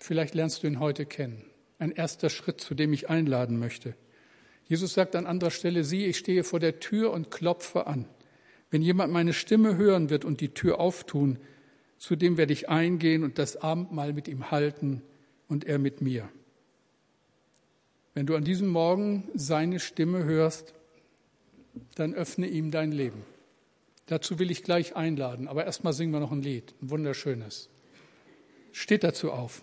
Vielleicht 0.00 0.34
lernst 0.34 0.62
du 0.62 0.66
ihn 0.66 0.80
heute 0.80 1.06
kennen. 1.06 1.44
Ein 1.78 1.92
erster 1.92 2.30
Schritt, 2.30 2.60
zu 2.60 2.74
dem 2.74 2.92
ich 2.92 3.10
einladen 3.10 3.58
möchte. 3.58 3.94
Jesus 4.64 4.94
sagt 4.94 5.16
an 5.16 5.26
anderer 5.26 5.50
Stelle, 5.50 5.84
sieh, 5.84 6.06
ich 6.06 6.18
stehe 6.18 6.44
vor 6.44 6.60
der 6.60 6.80
Tür 6.80 7.12
und 7.12 7.30
klopfe 7.30 7.86
an. 7.86 8.06
Wenn 8.70 8.82
jemand 8.82 9.12
meine 9.12 9.32
Stimme 9.32 9.76
hören 9.76 10.10
wird 10.10 10.24
und 10.24 10.40
die 10.40 10.50
Tür 10.50 10.78
auftun, 10.78 11.38
zu 11.98 12.16
dem 12.16 12.36
werde 12.36 12.52
ich 12.52 12.68
eingehen 12.68 13.24
und 13.24 13.38
das 13.38 13.56
Abendmahl 13.56 14.12
mit 14.12 14.28
ihm 14.28 14.50
halten 14.50 15.02
und 15.48 15.64
er 15.64 15.78
mit 15.78 16.00
mir. 16.00 16.28
Wenn 18.18 18.26
du 18.26 18.34
an 18.34 18.42
diesem 18.42 18.66
Morgen 18.66 19.28
seine 19.36 19.78
Stimme 19.78 20.24
hörst, 20.24 20.74
dann 21.94 22.14
öffne 22.14 22.48
ihm 22.48 22.72
dein 22.72 22.90
Leben. 22.90 23.22
Dazu 24.06 24.40
will 24.40 24.50
ich 24.50 24.64
gleich 24.64 24.96
einladen, 24.96 25.46
aber 25.46 25.66
erstmal 25.66 25.92
singen 25.92 26.12
wir 26.12 26.18
noch 26.18 26.32
ein 26.32 26.42
Lied, 26.42 26.74
ein 26.82 26.90
wunderschönes. 26.90 27.68
Steht 28.72 29.04
dazu 29.04 29.30
auf. 29.30 29.62